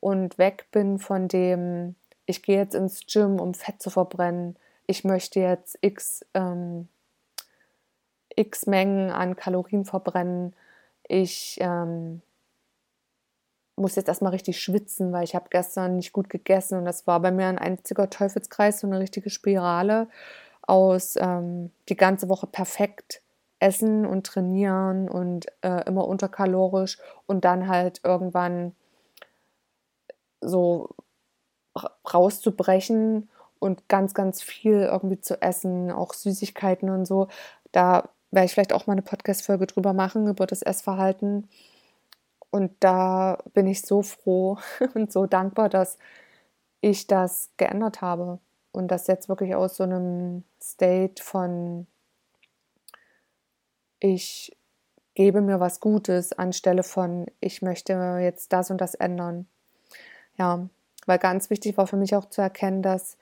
und 0.01 0.39
weg 0.39 0.67
bin 0.73 0.99
von 0.99 1.29
dem, 1.29 1.95
ich 2.27 2.43
gehe 2.43 2.59
jetzt 2.59 2.75
ins 2.75 3.07
Gym, 3.07 3.41
um 3.41 3.55
Fett 3.55 3.81
zu 3.81 3.91
verbrennen. 3.91 4.57
Ich 4.87 5.05
möchte 5.05 5.41
jetzt 5.41 5.79
x, 5.81 6.25
ähm, 6.35 6.89
x 8.35 8.67
Mengen 8.67 9.11
an 9.11 9.37
Kalorien 9.37 9.85
verbrennen. 9.85 10.55
Ich 11.09 11.59
ähm, 11.61 12.23
muss 13.77 13.95
jetzt 13.95 14.09
erstmal 14.09 14.33
richtig 14.33 14.61
schwitzen, 14.61 15.13
weil 15.13 15.25
ich 15.25 15.35
habe 15.35 15.49
gestern 15.51 15.97
nicht 15.97 16.13
gut 16.13 16.31
gegessen 16.31 16.79
und 16.79 16.85
das 16.85 17.07
war 17.07 17.21
bei 17.21 17.31
mir 17.31 17.47
ein 17.47 17.59
einziger 17.59 18.11
Teufelskreis, 18.11 18.81
so 18.81 18.87
eine 18.87 18.99
richtige 18.99 19.31
Spirale 19.31 20.09
aus 20.63 21.17
ähm, 21.17 21.71
die 21.89 21.97
ganze 21.97 22.29
Woche 22.29 22.47
perfekt 22.47 23.23
essen 23.59 24.05
und 24.07 24.27
trainieren 24.27 25.09
und 25.09 25.47
äh, 25.63 25.87
immer 25.87 26.07
unterkalorisch 26.07 26.99
und 27.27 27.45
dann 27.45 27.69
halt 27.69 28.01
irgendwann 28.05 28.75
so 30.41 30.91
rauszubrechen 32.13 33.29
und 33.59 33.89
ganz, 33.89 34.15
ganz 34.15 34.43
viel 34.43 34.83
irgendwie 34.83 35.21
zu 35.21 35.41
essen, 35.41 35.91
auch 35.91 36.15
Süßigkeiten 36.15 36.91
und 36.91 37.07
so. 37.07 37.29
Da 37.73 38.09
werde 38.31 38.47
ich 38.47 38.53
vielleicht 38.53 38.73
auch 38.73 38.87
mal 38.87 38.93
eine 38.93 39.03
Podcast-Folge 39.03 39.67
drüber 39.67 39.93
machen, 39.93 40.29
über 40.29 40.47
das 40.47 40.63
Essverhalten. 40.63 41.49
Und 42.57 42.73
da 42.81 43.37
bin 43.53 43.67
ich 43.67 43.83
so 43.83 44.01
froh 44.01 44.57
und 44.95 45.13
so 45.13 45.27
dankbar, 45.27 45.69
dass 45.69 45.99
ich 46.81 47.07
das 47.07 47.51
geändert 47.59 48.01
habe 48.01 48.39
und 48.73 48.89
das 48.89 49.09
jetzt 49.09 49.29
wirklich 49.29 49.55
aus 49.55 49.77
so 49.77 49.83
einem 49.83 50.43
State 50.63 51.23
von 51.23 51.87
ich 54.01 54.57
gebe 55.13 55.43
mir 55.43 55.61
was 55.61 55.81
Gutes 55.81 56.33
anstelle 56.33 56.83
von, 56.83 57.27
ich 57.41 57.61
möchte 57.61 57.93
jetzt 58.23 58.55
das 58.55 58.71
und 58.71 58.81
das 58.81 58.95
ändern. 58.95 59.47
Ja, 60.39 60.67
weil 61.05 61.19
ganz 61.19 61.51
wichtig 61.51 61.77
war 61.77 61.87
für 61.87 61.97
mich 61.99 62.17
auch 62.17 62.25
zu 62.27 62.41
erkennen, 62.41 62.81
dass 62.81 63.19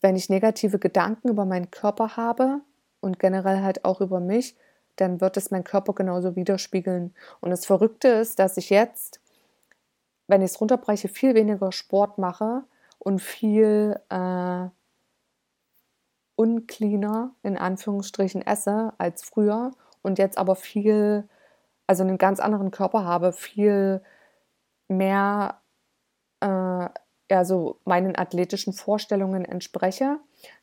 wenn 0.00 0.14
ich 0.14 0.28
negative 0.28 0.78
Gedanken 0.78 1.28
über 1.28 1.46
meinen 1.46 1.72
Körper 1.72 2.16
habe 2.16 2.60
und 3.00 3.18
generell 3.18 3.62
halt 3.62 3.84
auch 3.84 4.00
über 4.00 4.20
mich, 4.20 4.56
dann 4.96 5.20
wird 5.20 5.36
es 5.36 5.50
mein 5.50 5.64
Körper 5.64 5.94
genauso 5.94 6.36
widerspiegeln. 6.36 7.14
Und 7.40 7.50
das 7.50 7.66
Verrückte 7.66 8.08
ist, 8.08 8.38
dass 8.38 8.56
ich 8.56 8.70
jetzt, 8.70 9.20
wenn 10.26 10.42
ich 10.42 10.52
es 10.52 10.60
runterbreche, 10.60 11.08
viel 11.08 11.34
weniger 11.34 11.72
Sport 11.72 12.18
mache 12.18 12.64
und 12.98 13.20
viel 13.20 13.98
äh, 14.10 14.68
uncleaner 16.36 17.34
in 17.42 17.56
Anführungsstrichen 17.56 18.42
esse 18.42 18.92
als 18.98 19.22
früher 19.22 19.72
und 20.02 20.18
jetzt 20.18 20.38
aber 20.38 20.56
viel, 20.56 21.28
also 21.86 22.02
einen 22.02 22.18
ganz 22.18 22.40
anderen 22.40 22.70
Körper 22.70 23.04
habe, 23.04 23.32
viel 23.32 24.02
mehr 24.88 25.60
äh, 26.40 26.88
ja, 27.30 27.44
so 27.44 27.80
meinen 27.84 28.16
athletischen 28.16 28.72
Vorstellungen 28.72 29.44
entspreche, 29.44 30.18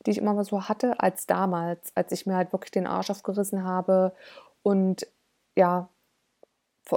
die 0.06 0.10
ich 0.12 0.18
immer 0.18 0.42
so 0.44 0.68
hatte, 0.68 1.00
als 1.00 1.26
damals, 1.26 1.92
als 1.94 2.12
ich 2.12 2.26
mir 2.26 2.36
halt 2.36 2.52
wirklich 2.52 2.70
den 2.70 2.86
Arsch 2.86 3.10
aufgerissen 3.10 3.64
habe 3.64 4.12
und 4.62 5.06
ja, 5.56 5.88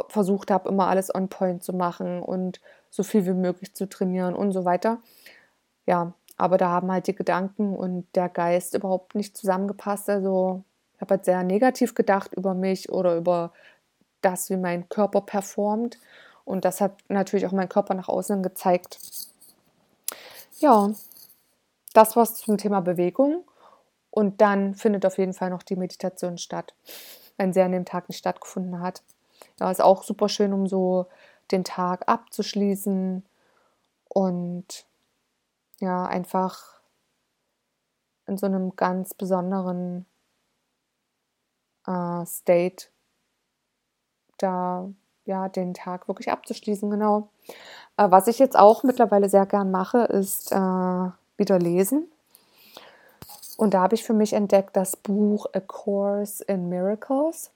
versucht 0.09 0.49
habe, 0.49 0.69
immer 0.69 0.87
alles 0.87 1.13
on 1.13 1.29
point 1.29 1.63
zu 1.63 1.73
machen 1.73 2.21
und 2.21 2.59
so 2.89 3.03
viel 3.03 3.25
wie 3.25 3.33
möglich 3.33 3.75
zu 3.75 3.87
trainieren 3.87 4.33
und 4.33 4.51
so 4.51 4.65
weiter. 4.65 4.99
Ja, 5.85 6.13
aber 6.37 6.57
da 6.57 6.69
haben 6.69 6.91
halt 6.91 7.07
die 7.07 7.15
Gedanken 7.15 7.75
und 7.75 8.07
der 8.15 8.29
Geist 8.29 8.73
überhaupt 8.73 9.15
nicht 9.15 9.37
zusammengepasst. 9.37 10.09
Also 10.09 10.63
ich 10.95 11.01
habe 11.01 11.15
halt 11.15 11.25
sehr 11.25 11.43
negativ 11.43 11.95
gedacht 11.95 12.33
über 12.33 12.53
mich 12.53 12.91
oder 12.91 13.15
über 13.15 13.51
das, 14.21 14.49
wie 14.49 14.57
mein 14.57 14.89
Körper 14.89 15.21
performt. 15.21 15.99
Und 16.45 16.65
das 16.65 16.81
hat 16.81 16.97
natürlich 17.07 17.45
auch 17.45 17.51
mein 17.51 17.69
Körper 17.69 17.93
nach 17.93 18.09
außen 18.09 18.41
gezeigt. 18.41 18.99
Ja, 20.59 20.91
das 21.93 22.15
war's 22.15 22.35
zum 22.35 22.57
Thema 22.57 22.81
Bewegung. 22.81 23.43
Und 24.09 24.41
dann 24.41 24.75
findet 24.75 25.05
auf 25.05 25.17
jeden 25.17 25.33
Fall 25.33 25.49
noch 25.49 25.63
die 25.63 25.75
Meditation 25.75 26.37
statt, 26.37 26.75
wenn 27.37 27.51
sie 27.51 27.61
an 27.61 27.71
dem 27.71 27.85
Tag 27.85 28.09
nicht 28.09 28.19
stattgefunden 28.19 28.79
hat. 28.79 29.01
Ja, 29.59 29.71
ist 29.71 29.81
auch 29.81 30.03
super 30.03 30.29
schön, 30.29 30.53
um 30.53 30.67
so 30.67 31.07
den 31.51 31.63
Tag 31.63 32.07
abzuschließen 32.07 33.25
und 34.09 34.85
ja, 35.79 36.05
einfach 36.05 36.79
in 38.27 38.37
so 38.37 38.45
einem 38.45 38.75
ganz 38.75 39.13
besonderen 39.13 40.05
äh, 41.87 42.25
State 42.25 42.87
da 44.37 44.89
ja 45.25 45.49
den 45.49 45.73
Tag 45.73 46.07
wirklich 46.07 46.31
abzuschließen, 46.31 46.89
genau. 46.89 47.29
Äh, 47.97 48.11
was 48.11 48.27
ich 48.27 48.39
jetzt 48.39 48.57
auch 48.57 48.83
mittlerweile 48.83 49.29
sehr 49.29 49.45
gern 49.45 49.71
mache, 49.71 50.03
ist 50.05 50.51
äh, 50.51 51.09
wieder 51.37 51.59
lesen. 51.59 52.07
Und 53.57 53.73
da 53.73 53.81
habe 53.81 53.95
ich 53.95 54.03
für 54.03 54.13
mich 54.13 54.33
entdeckt 54.33 54.75
das 54.75 54.95
Buch 54.95 55.45
A 55.53 55.59
Course 55.59 56.43
in 56.43 56.69
Miracles. 56.69 57.51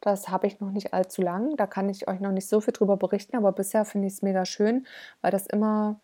Das 0.00 0.28
habe 0.28 0.46
ich 0.46 0.60
noch 0.60 0.70
nicht 0.70 0.94
allzu 0.94 1.22
lang. 1.22 1.56
Da 1.56 1.66
kann 1.66 1.88
ich 1.88 2.06
euch 2.08 2.20
noch 2.20 2.30
nicht 2.32 2.48
so 2.48 2.60
viel 2.60 2.72
drüber 2.72 2.96
berichten, 2.96 3.36
aber 3.36 3.52
bisher 3.52 3.84
finde 3.84 4.06
ich 4.06 4.14
es 4.14 4.22
mega 4.22 4.44
schön, 4.44 4.86
weil 5.22 5.30
das 5.30 5.46
immer 5.46 6.00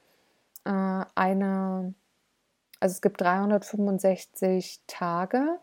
äh, 0.64 1.04
eine, 1.14 1.94
also 2.80 2.92
es 2.92 3.02
gibt 3.02 3.20
365 3.20 4.80
Tage 4.86 5.58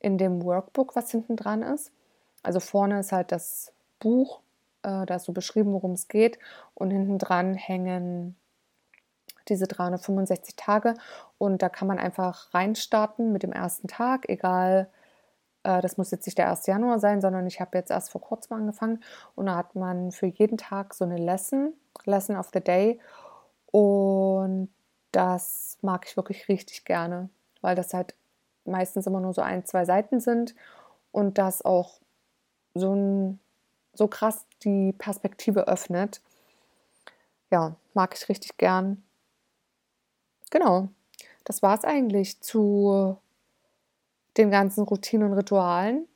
in 0.00 0.18
dem 0.18 0.42
Workbook, 0.42 0.96
was 0.96 1.10
hinten 1.10 1.36
dran 1.36 1.62
ist. 1.62 1.92
Also 2.42 2.60
vorne 2.60 3.00
ist 3.00 3.12
halt 3.12 3.32
das 3.32 3.72
Buch, 4.00 4.40
äh, 4.82 5.06
da 5.06 5.16
ist 5.16 5.24
so 5.24 5.32
beschrieben, 5.32 5.72
worum 5.72 5.92
es 5.92 6.08
geht, 6.08 6.38
und 6.74 6.90
hinten 6.90 7.18
dran 7.18 7.54
hängen 7.54 8.36
diese 9.48 9.66
365 9.66 10.56
Tage 10.56 10.94
und 11.38 11.62
da 11.62 11.68
kann 11.68 11.88
man 11.88 11.98
einfach 11.98 12.52
reinstarten 12.54 13.32
mit 13.32 13.42
dem 13.42 13.52
ersten 13.52 13.88
Tag, 13.88 14.28
egal, 14.28 14.88
äh, 15.62 15.80
das 15.80 15.96
muss 15.96 16.10
jetzt 16.10 16.26
nicht 16.26 16.38
der 16.38 16.48
1. 16.48 16.66
Januar 16.66 16.98
sein, 16.98 17.20
sondern 17.20 17.46
ich 17.46 17.60
habe 17.60 17.76
jetzt 17.78 17.90
erst 17.90 18.10
vor 18.10 18.20
kurzem 18.20 18.56
angefangen 18.56 19.02
und 19.34 19.46
da 19.46 19.56
hat 19.56 19.74
man 19.74 20.12
für 20.12 20.26
jeden 20.26 20.58
Tag 20.58 20.94
so 20.94 21.04
eine 21.04 21.16
Lesson, 21.16 21.74
Lesson 22.04 22.36
of 22.36 22.50
the 22.52 22.60
Day 22.60 23.00
und 23.70 24.68
das 25.12 25.78
mag 25.82 26.06
ich 26.06 26.16
wirklich 26.16 26.48
richtig 26.48 26.84
gerne, 26.84 27.28
weil 27.60 27.74
das 27.74 27.94
halt 27.94 28.14
meistens 28.64 29.06
immer 29.06 29.20
nur 29.20 29.32
so 29.32 29.42
ein, 29.42 29.64
zwei 29.64 29.84
Seiten 29.84 30.20
sind 30.20 30.54
und 31.12 31.38
das 31.38 31.64
auch 31.64 32.00
so, 32.74 32.94
ein, 32.94 33.40
so 33.94 34.08
krass 34.08 34.46
die 34.62 34.92
Perspektive 34.92 35.66
öffnet. 35.66 36.20
Ja, 37.50 37.76
mag 37.94 38.14
ich 38.14 38.28
richtig 38.28 38.56
gern. 38.58 39.02
Genau, 40.50 40.88
das 41.44 41.62
war 41.62 41.76
es 41.76 41.84
eigentlich 41.84 42.40
zu 42.40 43.16
den 44.36 44.50
ganzen 44.50 44.84
Routinen 44.84 45.30
und 45.30 45.38
Ritualen. 45.38 46.06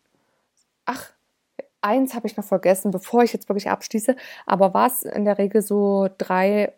Ach, 0.87 1.13
eins 1.81 2.15
habe 2.15 2.27
ich 2.27 2.37
noch 2.37 2.45
vergessen, 2.45 2.91
bevor 2.91 3.23
ich 3.25 3.33
jetzt 3.33 3.49
wirklich 3.49 3.71
abschließe. 3.71 4.17
Aber 4.47 4.75
was 4.75 5.03
in 5.03 5.25
der 5.25 5.39
Regel 5.39 5.63
so 5.63 6.09
drei 6.19 6.73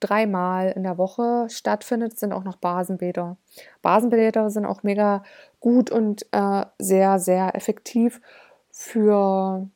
dreimal 0.00 0.72
in 0.72 0.82
der 0.82 0.98
Woche 0.98 1.48
stattfindet, 1.50 2.18
sind 2.18 2.32
auch 2.32 2.44
noch 2.44 2.56
Basenbäder. 2.56 3.36
Basenbäder 3.82 4.50
sind 4.50 4.66
auch 4.66 4.82
mega 4.82 5.22
gut 5.60 5.90
und 5.90 6.26
äh, 6.32 6.66
sehr, 6.78 7.18
sehr 7.18 7.54
effektiv 7.56 8.20
für 8.70 9.68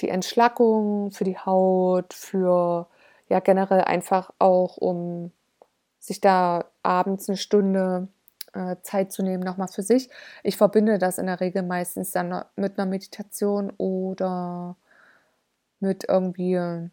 die 0.00 0.08
Entschlackung, 0.08 1.12
für 1.12 1.24
die 1.24 1.38
Haut, 1.38 2.12
für 2.12 2.88
ja 3.28 3.40
generell 3.40 3.82
einfach 3.82 4.32
auch, 4.38 4.76
um 4.78 5.30
sich 6.02 6.20
da 6.20 6.64
abends 6.82 7.28
eine 7.28 7.38
Stunde 7.38 8.08
äh, 8.54 8.76
Zeit 8.82 9.12
zu 9.12 9.22
nehmen, 9.22 9.44
nochmal 9.44 9.68
für 9.68 9.82
sich. 9.82 10.10
Ich 10.42 10.56
verbinde 10.56 10.98
das 10.98 11.18
in 11.18 11.26
der 11.26 11.40
Regel 11.40 11.62
meistens 11.62 12.10
dann 12.10 12.44
mit 12.56 12.78
einer 12.78 12.90
Meditation 12.90 13.72
oder 13.78 14.76
mit 15.78 16.04
irgendwie 16.08 16.90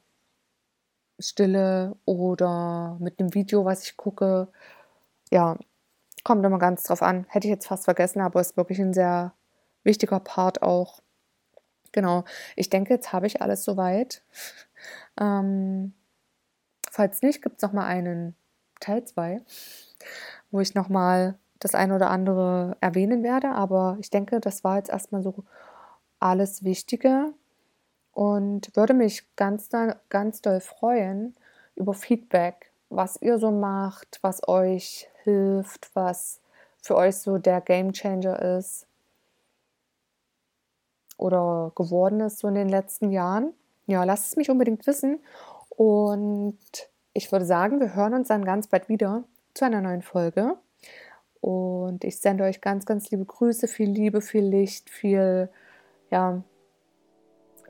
Stille 1.17 1.95
oder 2.05 2.97
mit 2.99 3.19
einem 3.19 3.33
Video, 3.33 3.65
was 3.65 3.83
ich 3.83 3.97
gucke. 3.97 4.47
Ja, 5.31 5.57
kommt 6.23 6.45
immer 6.45 6.59
ganz 6.59 6.83
drauf 6.83 7.01
an. 7.01 7.25
Hätte 7.29 7.47
ich 7.47 7.51
jetzt 7.51 7.67
fast 7.67 7.85
vergessen, 7.85 8.21
aber 8.21 8.39
ist 8.39 8.57
wirklich 8.57 8.79
ein 8.79 8.93
sehr 8.93 9.33
wichtiger 9.83 10.19
Part 10.19 10.61
auch. 10.61 11.01
Genau, 11.91 12.25
ich 12.55 12.69
denke, 12.69 12.93
jetzt 12.93 13.11
habe 13.11 13.25
ich 13.27 13.41
alles 13.41 13.63
soweit. 13.63 14.21
Ähm, 15.19 15.93
falls 16.89 17.21
nicht, 17.21 17.41
gibt 17.41 17.57
es 17.57 17.61
nochmal 17.63 17.87
einen 17.87 18.37
Teil 18.79 19.03
2, 19.03 19.41
wo 20.51 20.59
ich 20.59 20.75
nochmal 20.75 21.37
das 21.59 21.75
eine 21.75 21.95
oder 21.95 22.09
andere 22.09 22.77
erwähnen 22.81 23.23
werde. 23.23 23.49
Aber 23.49 23.97
ich 23.99 24.09
denke, 24.09 24.39
das 24.39 24.63
war 24.63 24.77
jetzt 24.77 24.89
erstmal 24.89 25.21
so 25.21 25.43
alles 26.19 26.63
Wichtige 26.63 27.33
und 28.13 28.75
würde 28.75 28.93
mich 28.93 29.25
ganz, 29.35 29.69
ganz 30.09 30.41
doll 30.41 30.59
freuen 30.59 31.35
über 31.75 31.93
Feedback, 31.93 32.71
was 32.89 33.21
ihr 33.21 33.39
so 33.39 33.51
macht, 33.51 34.19
was 34.21 34.47
euch 34.47 35.09
hilft, 35.23 35.89
was 35.95 36.41
für 36.81 36.95
euch 36.95 37.17
so 37.17 37.37
der 37.37 37.61
Game 37.61 37.93
Changer 37.93 38.57
ist 38.57 38.85
oder 41.17 41.71
geworden 41.75 42.21
ist 42.21 42.39
so 42.39 42.47
in 42.47 42.55
den 42.55 42.69
letzten 42.69 43.11
Jahren. 43.11 43.53
Ja, 43.85 44.03
lasst 44.03 44.27
es 44.27 44.35
mich 44.37 44.49
unbedingt 44.49 44.85
wissen 44.87 45.19
und 45.69 46.57
ich 47.13 47.31
würde 47.31 47.45
sagen, 47.45 47.79
wir 47.79 47.95
hören 47.95 48.13
uns 48.13 48.27
dann 48.27 48.45
ganz 48.45 48.67
bald 48.67 48.89
wieder 48.89 49.23
zu 49.53 49.65
einer 49.65 49.81
neuen 49.81 50.01
Folge. 50.01 50.57
Und 51.41 52.03
ich 52.03 52.19
sende 52.19 52.43
euch 52.43 52.61
ganz, 52.61 52.85
ganz 52.85 53.09
liebe 53.11 53.25
Grüße, 53.25 53.67
viel 53.67 53.89
Liebe, 53.89 54.21
viel 54.21 54.43
Licht, 54.43 54.89
viel, 54.89 55.49
ja, 56.11 56.43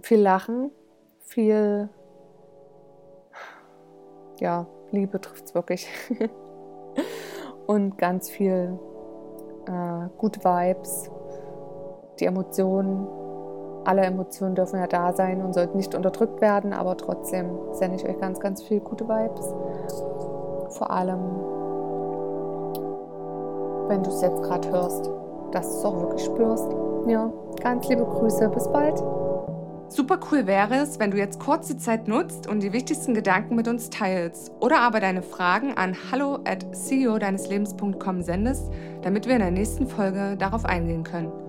viel 0.01 0.19
Lachen, 0.19 0.71
viel, 1.19 1.89
ja, 4.39 4.67
Liebe 4.91 5.21
trifft 5.21 5.45
es 5.45 5.55
wirklich. 5.55 5.87
und 7.67 7.97
ganz 7.97 8.29
viel 8.29 8.79
äh, 9.67 10.09
gute 10.17 10.43
Vibes, 10.43 11.11
die 12.19 12.25
Emotionen. 12.25 13.07
Alle 13.85 14.01
Emotionen 14.01 14.55
dürfen 14.55 14.79
ja 14.79 14.87
da 14.87 15.13
sein 15.13 15.41
und 15.41 15.53
sollten 15.53 15.77
nicht 15.77 15.95
unterdrückt 15.95 16.41
werden, 16.41 16.73
aber 16.73 16.97
trotzdem 16.97 17.49
sende 17.71 17.95
ich 17.95 18.07
euch 18.07 18.19
ganz, 18.19 18.39
ganz 18.39 18.61
viel 18.61 18.79
gute 18.79 19.07
Vibes. 19.07 19.53
Vor 20.77 20.91
allem, 20.91 21.19
wenn 23.87 24.03
du 24.03 24.09
es 24.09 24.21
jetzt 24.21 24.43
gerade 24.43 24.69
hörst, 24.69 25.09
dass 25.51 25.67
du 25.71 25.77
es 25.77 25.85
auch 25.85 25.99
wirklich 26.01 26.25
spürst. 26.25 26.67
Ja, 27.07 27.31
ganz 27.61 27.87
liebe 27.87 28.05
Grüße, 28.05 28.49
bis 28.49 28.67
bald. 28.67 29.01
Super 29.91 30.19
cool 30.31 30.45
wäre 30.45 30.75
es, 30.75 30.99
wenn 30.99 31.09
du 31.09 31.17
jetzt 31.17 31.39
kurz 31.39 31.67
die 31.67 31.77
Zeit 31.77 32.07
nutzt 32.07 32.47
und 32.47 32.61
die 32.61 32.73
wichtigsten 32.73 33.15
Gedanken 33.15 33.55
mit 33.55 33.67
uns 33.67 33.89
teilst 33.89 34.51
oder 34.59 34.81
aber 34.81 34.99
deine 34.99 35.23
Fragen 35.23 35.73
an 35.75 35.95
hallo 36.11 36.37
at 36.45 36.63
ceo 36.75 37.17
deines 37.17 37.49
Lebens.com 37.49 38.21
sendest, 38.21 38.69
damit 39.01 39.25
wir 39.25 39.33
in 39.33 39.41
der 39.41 39.49
nächsten 39.49 39.87
Folge 39.87 40.35
darauf 40.37 40.63
eingehen 40.65 41.03
können. 41.03 41.48